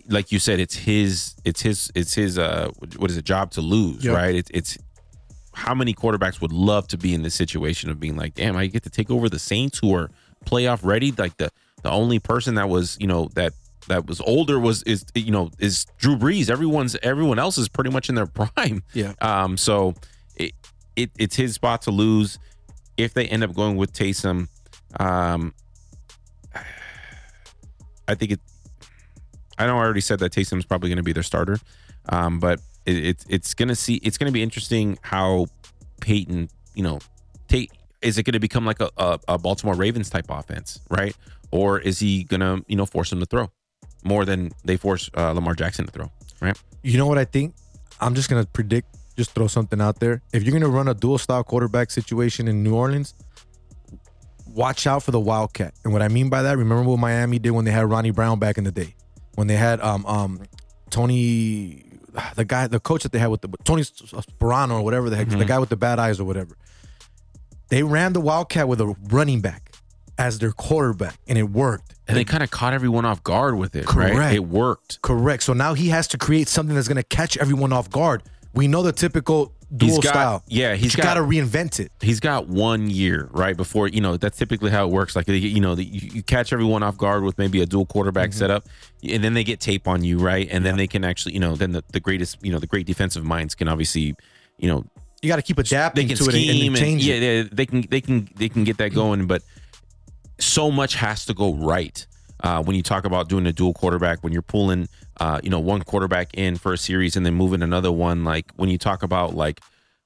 [0.08, 3.60] like you said it's his it's his it's his uh what is it job to
[3.60, 4.14] lose Yep.
[4.16, 4.34] right?
[4.34, 4.78] It's it's
[5.54, 8.66] how many quarterbacks would love to be in this situation of being like damn I
[8.66, 10.10] get to take over the Saints who are
[10.46, 11.12] playoff ready?
[11.12, 11.50] Like the
[11.82, 13.52] the only person that was you know that
[13.88, 16.48] that was older was is you know is Drew Brees.
[16.50, 18.82] Everyone's everyone else is pretty much in their prime.
[18.94, 19.12] Yeah.
[19.20, 19.94] um so
[20.36, 20.52] it,
[20.96, 22.38] it it's his spot to lose.
[22.96, 24.48] If they end up going with Taysom
[24.98, 25.52] um
[28.08, 28.40] I think it
[29.58, 31.58] I know I already said that Taysom's probably going to be their starter,
[32.08, 35.46] um, but it, it's it's going to see it's going to be interesting how
[36.00, 36.98] Payton, you know,
[37.48, 37.70] take
[38.02, 41.16] is it going to become like a, a, a Baltimore Ravens type offense, right?
[41.50, 43.50] Or is he going to you know force him to throw
[44.04, 46.60] more than they force uh, Lamar Jackson to throw, right?
[46.82, 47.54] You know what I think?
[48.00, 48.96] I'm just gonna predict.
[49.16, 50.22] Just throw something out there.
[50.32, 53.14] If you're gonna run a dual style quarterback situation in New Orleans,
[54.46, 55.74] watch out for the Wildcat.
[55.84, 58.38] And what I mean by that, remember what Miami did when they had Ronnie Brown
[58.38, 58.94] back in the day.
[59.34, 60.42] When they had um um
[60.90, 61.84] Tony,
[62.36, 65.28] the guy, the coach that they had with the Tony Sparano or whatever the heck,
[65.28, 66.56] the guy with the bad eyes or whatever.
[67.68, 69.72] They ran the Wildcat with a running back
[70.18, 71.94] as their quarterback, and it worked.
[72.06, 74.14] And they kind of caught everyone off guard with it, Correct.
[74.16, 74.34] right?
[74.34, 75.00] It worked.
[75.02, 75.42] Correct.
[75.42, 78.22] So now he has to create something that's going to catch everyone off guard.
[78.52, 80.42] We know the typical dual He's got- style.
[80.46, 81.90] yeah, he's got to reinvent it.
[82.00, 83.56] He's got one year, right?
[83.56, 85.16] Before, you know, that's typically how it works.
[85.16, 88.30] Like, you know, the, you, you catch everyone off guard with maybe a dual quarterback
[88.30, 88.38] Mm-hmm.
[88.38, 88.68] setup,
[89.08, 90.48] and then they get tape on you, right?
[90.50, 92.86] And then they can actually, you know, then the, the greatest, you know, the great
[92.86, 94.14] defensive minds can obviously,
[94.58, 94.84] you know,
[95.22, 97.22] You got to keep adapting to it and- and, and, change yeah, it.
[97.44, 99.42] yeah, they can they can they can get that going, but
[100.38, 102.06] so much has to go right
[102.42, 104.22] uh, when you talk about doing a dual quarterback.
[104.22, 104.88] When you're pulling,
[105.20, 108.24] uh, you know, one quarterback in for a series and then moving another one.
[108.24, 109.60] Like when you talk about like,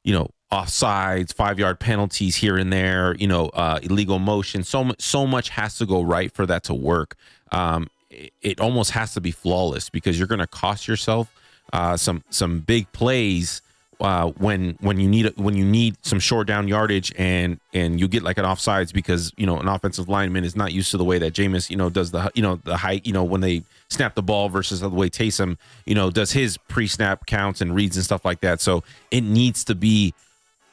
[0.05, 4.63] you know, offsides, five yard penalties here and there, you know, uh, illegal motion.
[4.63, 7.17] So much so much has to go right for that to work.
[7.53, 11.33] Um, it, it almost has to be flawless because you're going to cost yourself
[11.73, 13.63] uh, some some big plays
[14.01, 18.07] uh, when when you need when you need some short down yardage and and you
[18.07, 21.05] get like an offsides because you know an offensive lineman is not used to the
[21.05, 23.63] way that Jameis you know does the you know the height you know when they
[23.89, 27.75] snap the ball versus the way Taysom you know does his pre snap counts and
[27.75, 28.61] reads and stuff like that.
[28.61, 30.15] So it needs to be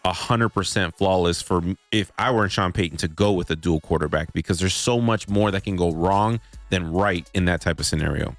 [0.04, 3.56] a hundred percent flawless for if I were in Sean Payton to go with a
[3.56, 7.62] dual quarterback because there's so much more that can go wrong than right in that
[7.62, 8.36] type of scenario.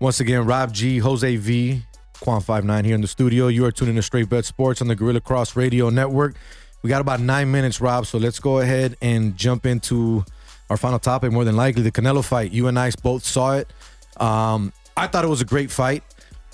[0.00, 1.82] Once again, Rob G, Jose V,
[2.20, 3.48] Quan Five Nine here in the studio.
[3.48, 6.36] You are tuning to Straight Bet Sports on the Guerilla Cross Radio Network.
[6.82, 8.06] We got about nine minutes, Rob.
[8.06, 10.24] So let's go ahead and jump into
[10.70, 11.32] our final topic.
[11.32, 12.52] More than likely, the Canelo fight.
[12.52, 13.72] You and I both saw it.
[14.18, 16.02] Um, I thought it was a great fight.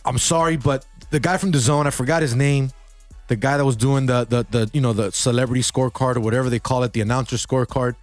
[0.05, 2.71] I'm sorry, but the guy from the zone, I forgot his name.
[3.29, 6.51] The guy that was doing the the the you know the celebrity scorecard or whatever
[6.51, 7.97] they call it, the announcer scorecard.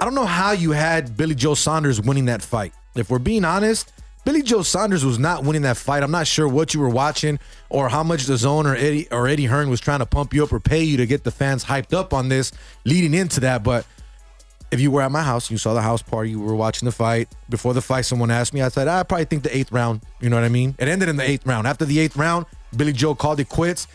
[0.00, 2.72] I don't know how you had Billy Joe Saunders winning that fight.
[2.96, 3.92] If we're being honest,
[4.24, 6.02] Billy Joe Saunders was not winning that fight.
[6.02, 9.28] I'm not sure what you were watching or how much the zone or Eddie or
[9.28, 11.64] Eddie Hearn was trying to pump you up or pay you to get the fans
[11.64, 12.50] hyped up on this
[12.84, 13.62] leading into that.
[13.62, 13.84] But
[14.70, 16.86] if you were at my house, and you saw the house party, you were watching
[16.86, 17.28] the fight.
[17.50, 20.00] Before the fight, someone asked me, I said, I probably think the eighth round.
[20.20, 20.74] You know what I mean?
[20.78, 21.66] It ended in the eighth round.
[21.66, 23.86] After the eighth round, Billy Joe called it quits.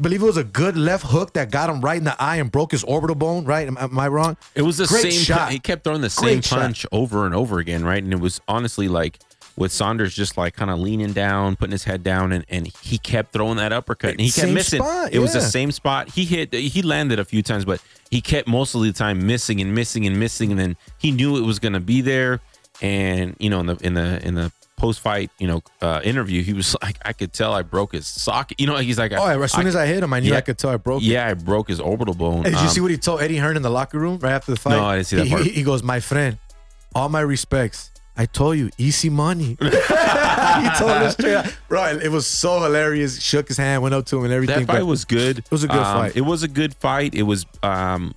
[0.00, 2.52] Believe it was a good left hook that got him right in the eye and
[2.52, 3.44] broke his orbital bone.
[3.46, 3.66] Right?
[3.66, 4.36] Am, am I wrong?
[4.54, 5.12] It was the Great same.
[5.12, 5.50] shot.
[5.50, 6.60] He kept throwing the same Great shot.
[6.60, 8.00] punch over and over again, right?
[8.02, 9.18] And it was honestly like
[9.58, 12.96] with Saunders just like kind of leaning down, putting his head down, and, and he
[12.98, 14.82] kept throwing that uppercut, and he kept Same missing.
[14.82, 16.08] spot, it was the same spot.
[16.10, 16.54] He hit.
[16.54, 20.06] He landed a few times, but he kept most of the time missing and missing
[20.06, 22.40] and missing, and then he knew it was going to be there.
[22.80, 26.40] And you know, in the in the in the post fight, you know, uh, interview,
[26.44, 28.60] he was like, I could tell I broke his socket.
[28.60, 30.56] You know, he's like, Oh, as soon as I hit him, I knew I could
[30.56, 31.06] tell I broke it.
[31.06, 32.44] Yeah, I broke his orbital bone.
[32.44, 34.52] Did you Um, see what he told Eddie Hearn in the locker room right after
[34.52, 34.76] the fight?
[34.76, 35.42] No, I didn't see that He- part.
[35.42, 36.38] He, he goes, "My friend,
[36.94, 37.90] all my respects.
[38.18, 41.56] I told you, easy money." he told him straight out.
[41.68, 43.22] Bro, it was so hilarious.
[43.22, 44.66] Shook his hand, went up to him, and everything.
[44.66, 45.38] That fight was good.
[45.38, 46.16] It was a good fight.
[46.16, 47.14] It was a good fight.
[47.14, 47.46] It was.
[47.62, 48.12] um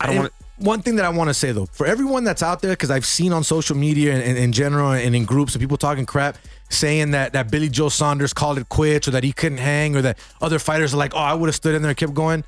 [0.00, 2.60] I don't want One thing that I want to say though, for everyone that's out
[2.62, 5.60] there, because I've seen on social media and, and in general and in groups of
[5.60, 6.36] people talking crap,
[6.70, 10.02] saying that that Billy Joe Saunders called it quits or that he couldn't hang or
[10.02, 12.44] that other fighters are like, oh, I would have stood in there and kept going.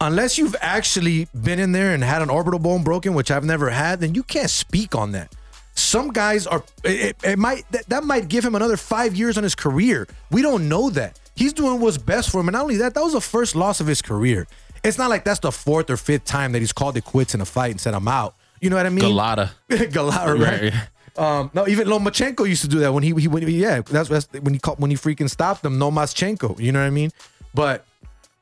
[0.00, 3.70] Unless you've actually been in there and had an orbital bone broken, which I've never
[3.70, 5.34] had, then you can't speak on that.
[5.76, 6.64] Some guys are.
[6.84, 10.08] It, it might that, that might give him another five years on his career.
[10.30, 11.20] We don't know that.
[11.34, 13.80] He's doing what's best for him, and not only that, that was the first loss
[13.80, 14.46] of his career.
[14.82, 17.40] It's not like that's the fourth or fifth time that he's called it quits in
[17.40, 19.04] a fight and said, "I'm out." You know what I mean?
[19.04, 19.50] Galata.
[19.68, 20.72] Galata, right?
[21.18, 24.08] Um, no, even Lomachenko used to do that when he, he when he, yeah, that's,
[24.08, 25.78] that's when he called when he freaking stopped him.
[25.78, 27.10] Nomaschenko, you know what I mean?
[27.54, 27.86] But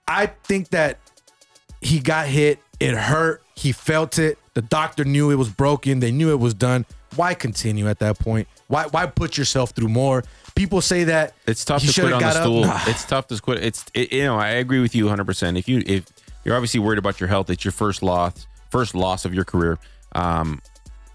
[0.08, 0.98] I think that
[1.80, 2.58] he got hit.
[2.80, 3.42] It hurt.
[3.54, 4.38] He felt it.
[4.54, 6.00] The doctor knew it was broken.
[6.00, 6.86] They knew it was done.
[7.16, 8.48] Why continue at that point?
[8.68, 10.24] Why why put yourself through more?
[10.54, 12.64] People say that It's tough to quit on the stool.
[12.64, 12.80] Nah.
[12.86, 13.62] It's tough to quit.
[13.62, 15.24] It's it, you know I agree with you 100.
[15.24, 16.04] percent If you if
[16.44, 19.78] you're obviously worried about your health, it's your first loss, first loss of your career.
[20.12, 20.60] Um,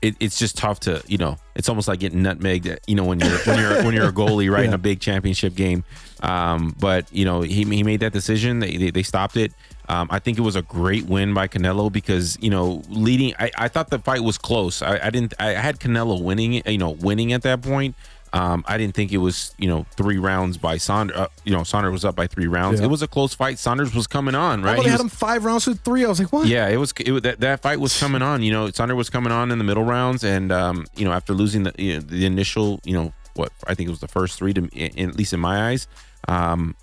[0.01, 1.37] it, it's just tough to you know.
[1.55, 2.79] It's almost like getting nutmegged.
[2.87, 5.55] You know when you're when you're when you're a goalie right in a big championship
[5.55, 5.83] game.
[6.21, 8.59] Um, but you know he he made that decision.
[8.59, 9.53] They they, they stopped it.
[9.89, 13.33] Um, I think it was a great win by Canelo because you know leading.
[13.39, 14.81] I, I thought the fight was close.
[14.81, 15.33] I, I didn't.
[15.39, 16.61] I had Canelo winning.
[16.65, 17.95] You know winning at that point.
[18.31, 21.17] Um, I didn't think it was, you know, three rounds by Saunders.
[21.17, 22.79] Uh, you know, Saunders was up by three rounds.
[22.79, 22.85] Yeah.
[22.85, 23.57] It was a close fight.
[23.57, 24.75] Saunders was coming on, right?
[24.75, 26.05] thought He had was- him five rounds to three.
[26.05, 26.47] I was like, what?
[26.47, 26.93] yeah, it was.
[26.99, 28.43] It that, that fight was coming on.
[28.43, 31.33] You know, Saunders was coming on in the middle rounds, and um, you know, after
[31.33, 34.37] losing the you know, the initial, you know, what I think it was the first
[34.37, 35.87] three to, in, at least in my eyes.
[36.27, 36.75] Um,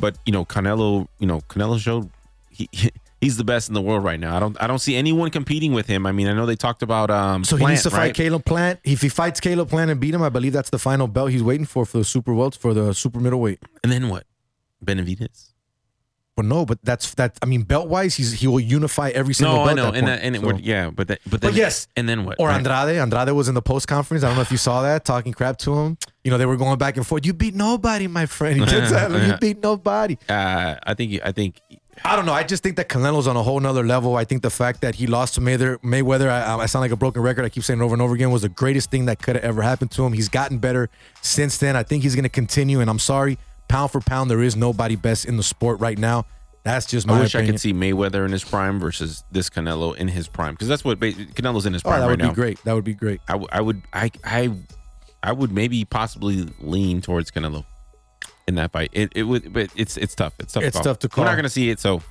[0.00, 2.10] but you know, Canelo, you know, Canelo showed
[2.50, 2.68] he
[3.20, 4.36] he's the best in the world right now.
[4.36, 6.06] I don't I don't see anyone competing with him.
[6.06, 7.44] I mean, I know they talked about um.
[7.44, 8.14] So he needs to fight right?
[8.14, 8.80] Caleb Plant.
[8.84, 11.42] If he fights Caleb Plant and beat him, I believe that's the final belt he's
[11.42, 13.60] waiting for for the super welts for the super middleweight.
[13.82, 14.24] and then what?
[14.82, 15.49] Benavides.
[16.40, 17.36] But no, but that's that.
[17.42, 19.70] I mean, belt wise, he's he will unify every single No, belt.
[19.78, 20.06] I know, and point.
[20.06, 21.86] that, and it So- would, yeah, but that, but But yes.
[21.96, 22.36] and then what?
[22.38, 22.56] Or right?
[22.56, 22.96] Andrade.
[22.96, 24.24] Andrade was in the post conference.
[24.24, 25.98] I don't know if you saw that, talking crap to him.
[26.24, 27.26] You know, they were going back and forth.
[27.26, 28.56] You beat nobody, my friend.
[28.56, 28.76] He.
[29.30, 30.16] You beat nobody.
[30.28, 31.60] Uh, I think I think
[32.02, 32.32] I don't know.
[32.32, 34.16] I just think that Canelo's on a whole nother level.
[34.16, 36.96] I think the fact that he lost to Mayweather, Mayweather I, I sound like a
[36.96, 37.44] broken record.
[37.44, 39.44] I keep saying it over and over again, was the greatest thing that could have
[39.44, 40.14] ever happened to him.
[40.14, 40.88] He's gotten better
[41.20, 41.76] since then.
[41.76, 42.80] I think he's going to continue.
[42.80, 43.36] And I'm sorry,
[43.70, 46.26] pound for pound, there is nobody best in the sport right now.
[46.62, 47.50] That's just my I wish opinion.
[47.50, 50.84] I could see Mayweather in his prime versus this Canelo in his prime because that's
[50.84, 51.94] what Canelo's in his prime.
[51.94, 52.62] Oh, that right would be great.
[52.64, 53.20] That would be great.
[53.28, 54.52] I, w- I would I I
[55.22, 57.64] I would maybe possibly lean towards Canelo
[58.46, 58.90] in that fight.
[58.92, 60.34] It it would, but it's it's tough.
[60.38, 60.62] It's tough.
[60.64, 60.84] It's to call.
[60.84, 61.24] tough to call.
[61.24, 62.02] We're not gonna see it, so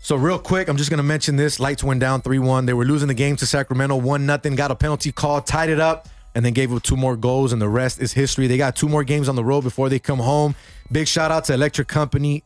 [0.00, 1.60] So real quick, I'm just gonna mention this.
[1.60, 2.66] Lights went down 3-1.
[2.66, 4.56] They were losing the game to Sacramento, one nothing.
[4.56, 7.60] Got a penalty call, tied it up, and then gave up two more goals, and
[7.60, 8.46] the rest is history.
[8.46, 10.54] They got two more games on the road before they come home.
[10.92, 12.42] Big shout out to Electric Company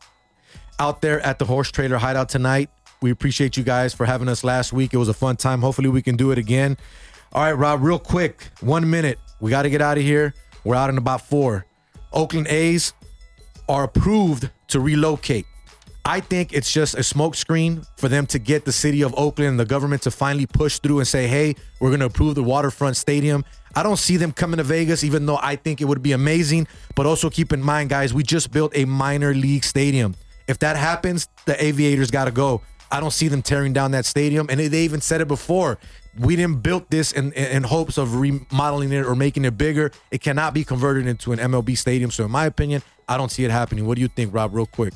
[0.79, 2.69] out there at the Horse Trailer Hideout tonight.
[3.01, 4.93] We appreciate you guys for having us last week.
[4.93, 5.61] It was a fun time.
[5.61, 6.77] Hopefully, we can do it again.
[7.33, 9.19] All right, Rob, real quick, one minute.
[9.39, 10.33] We got to get out of here.
[10.63, 11.65] We're out in about four.
[12.13, 12.93] Oakland A's
[13.67, 15.45] are approved to relocate.
[16.07, 19.59] I think it's just a smokescreen for them to get the city of Oakland and
[19.59, 22.95] the government to finally push through and say, hey, we're going to approve the waterfront
[22.95, 23.43] stadium.
[23.75, 26.67] I don't see them coming to Vegas, even though I think it would be amazing.
[26.93, 30.15] But also keep in mind, guys, we just built a minor league stadium.
[30.47, 32.61] If that happens, the Aviators got to go.
[32.91, 34.45] I don't see them tearing down that stadium.
[34.51, 35.79] And they even said it before.
[36.19, 39.91] We didn't build this in, in, hopes of remodeling it or making it bigger.
[40.11, 42.11] It cannot be converted into an MLB stadium.
[42.11, 43.87] So, in my opinion, I don't see it happening.
[43.87, 44.53] What do you think, Rob?
[44.53, 44.93] Real quick.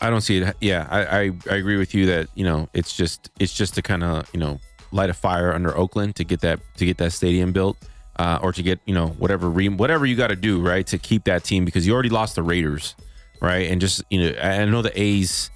[0.00, 0.56] I don't see it.
[0.60, 3.82] Yeah, I, I I agree with you that you know it's just it's just to
[3.82, 4.58] kind of you know
[4.92, 7.76] light a fire under Oakland to get that to get that stadium built.
[8.18, 10.98] Uh, or to get you know whatever re- whatever you got to do right to
[10.98, 12.94] keep that team because you already lost the Raiders,
[13.40, 13.70] right?
[13.70, 15.50] And just you know I know the A's,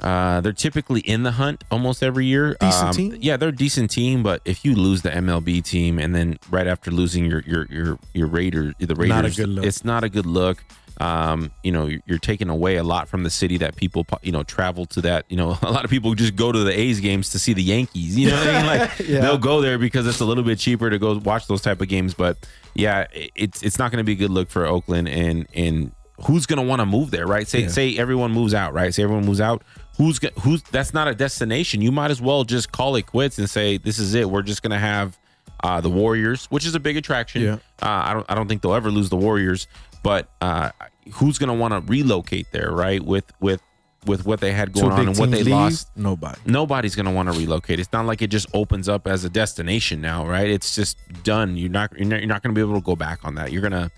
[0.00, 2.56] uh, they're typically in the hunt almost every year.
[2.58, 3.18] Decent Um, team?
[3.20, 6.66] yeah, they're a decent team, but if you lose the MLB team and then right
[6.66, 9.66] after losing your your your your Raiders, the Raiders, Not a good look.
[9.66, 10.64] it's not a good look.
[11.00, 14.44] Um, you know, you're, taking away a lot from the city that people, you know,
[14.44, 15.24] travel to that.
[15.28, 17.62] You know, a lot of people just go to the A's games to see the
[17.62, 18.16] Yankees.
[18.16, 18.66] You know what I mean?
[18.80, 19.20] Like Yeah.
[19.20, 21.88] they'll go there because it's a little bit cheaper to go watch those type of
[21.88, 22.14] games.
[22.14, 22.36] But
[22.74, 25.92] yeah, it's it's not going to be a good look for Oakland and and
[26.26, 27.46] who's going to want to move there, right?
[27.48, 27.68] Say Yeah.
[27.68, 28.94] say everyone moves out, right?
[28.94, 29.62] Say everyone moves out.
[29.98, 31.80] Who's who's that's not a destination.
[31.80, 34.30] You might as well just call it quits and say this is it.
[34.30, 35.18] We're just going to have
[35.62, 37.42] uh, the Warriors, which is a big attraction.
[37.42, 37.54] Yeah.
[37.82, 39.66] Uh, I don't I don't think they'll ever lose the Warriors,
[40.04, 40.70] but uh,
[41.14, 43.02] who's going to want to relocate there, right?
[43.02, 43.60] With with
[44.06, 45.88] with what they had Two going on and what they leave, lost.
[45.96, 46.38] Nobody.
[46.44, 47.80] Nobody's going to want to relocate.
[47.80, 50.48] It's not like it just opens up as a destination now, right?
[50.48, 51.56] It's just done.
[51.56, 53.50] You're not you're not, you're not going to be able to go back on that.
[53.50, 53.90] You're going to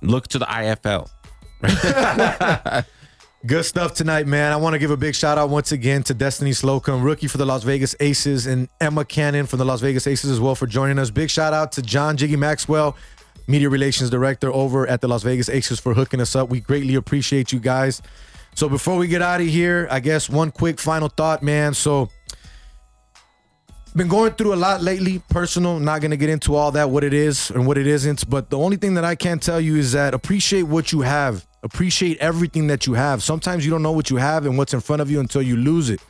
[0.00, 1.10] look to the IFL.
[3.46, 4.52] Good stuff tonight, man.
[4.52, 7.38] I want to give a big shout out once again to Destiny Slocum, rookie for
[7.38, 10.66] the Las Vegas Aces, and Emma Cannon from the Las Vegas Aces as well for
[10.66, 11.10] joining us.
[11.10, 12.96] Big shout out to John Giggy Maxwell,
[13.50, 16.48] media relations director over at the Las Vegas Aces for hooking us up.
[16.48, 18.00] We greatly appreciate you guys.
[18.54, 21.74] So before we get out of here, I guess one quick final thought, man.
[21.74, 22.08] So
[23.94, 25.80] been going through a lot lately, personal.
[25.80, 28.28] Not gonna get into all that, what it is and what it isn't.
[28.30, 31.46] But the only thing that I can tell you is that appreciate what you have.
[31.62, 33.22] Appreciate everything that you have.
[33.22, 35.56] Sometimes you don't know what you have and what's in front of you until you
[35.56, 36.00] lose it.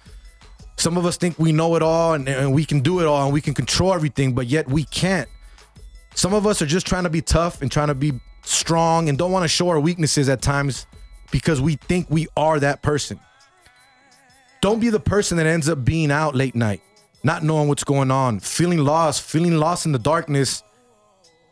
[0.77, 3.25] Some of us think we know it all and, and we can do it all
[3.25, 5.29] and we can control everything, but yet we can't.
[6.21, 8.13] Some of us are just trying to be tough and trying to be
[8.43, 10.87] strong and don't want to show our weaknesses at times
[11.31, 13.19] because we think we are that person.
[14.61, 16.83] Don't be the person that ends up being out late night,
[17.25, 20.63] not knowing what's going on, feeling lost, feeling lost in the darkness,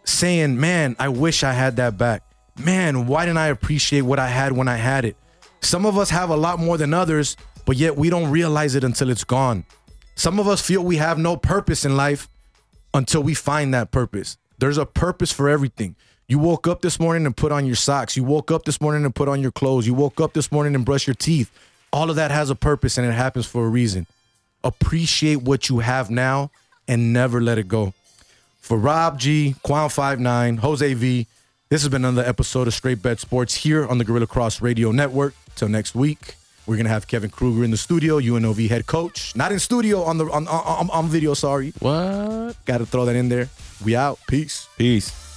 [0.05, 2.23] saying, Man, I wish I had that back.
[2.63, 5.17] Man, why didn't I appreciate what I had when I had it?
[5.63, 8.85] Some of us have a lot more than others, but yet we don't realize it
[8.85, 9.65] until it's gone.
[10.15, 12.29] Some of us feel we have no purpose in life
[12.93, 14.37] until we find that purpose.
[14.59, 15.95] There's a purpose for everything.
[16.27, 18.17] You woke up this morning and put on your socks.
[18.17, 19.87] You woke up this morning and put on your clothes.
[19.87, 21.51] You woke up this morning and brush your teeth.
[21.93, 24.07] All of that has a purpose and it happens for a reason.
[24.65, 26.51] Appreciate what you have now
[26.87, 27.95] and never let it go.
[28.61, 31.27] For Rob G, Quan59, Jose V,
[31.71, 34.91] this has been another episode of Straight Bet Sports here on the Guerilla Cross Radio
[34.91, 35.35] Network.
[35.55, 36.35] Till next week,
[36.67, 39.35] we're gonna have Kevin Kruger in the studio, UNLV head coach.
[39.35, 41.35] Not in studio on the on on, on, on video.
[41.35, 42.57] Sorry, What?
[42.67, 43.49] got to throw that in there.
[43.85, 44.19] We out.
[44.27, 44.69] Peace.
[44.77, 45.28] Peace.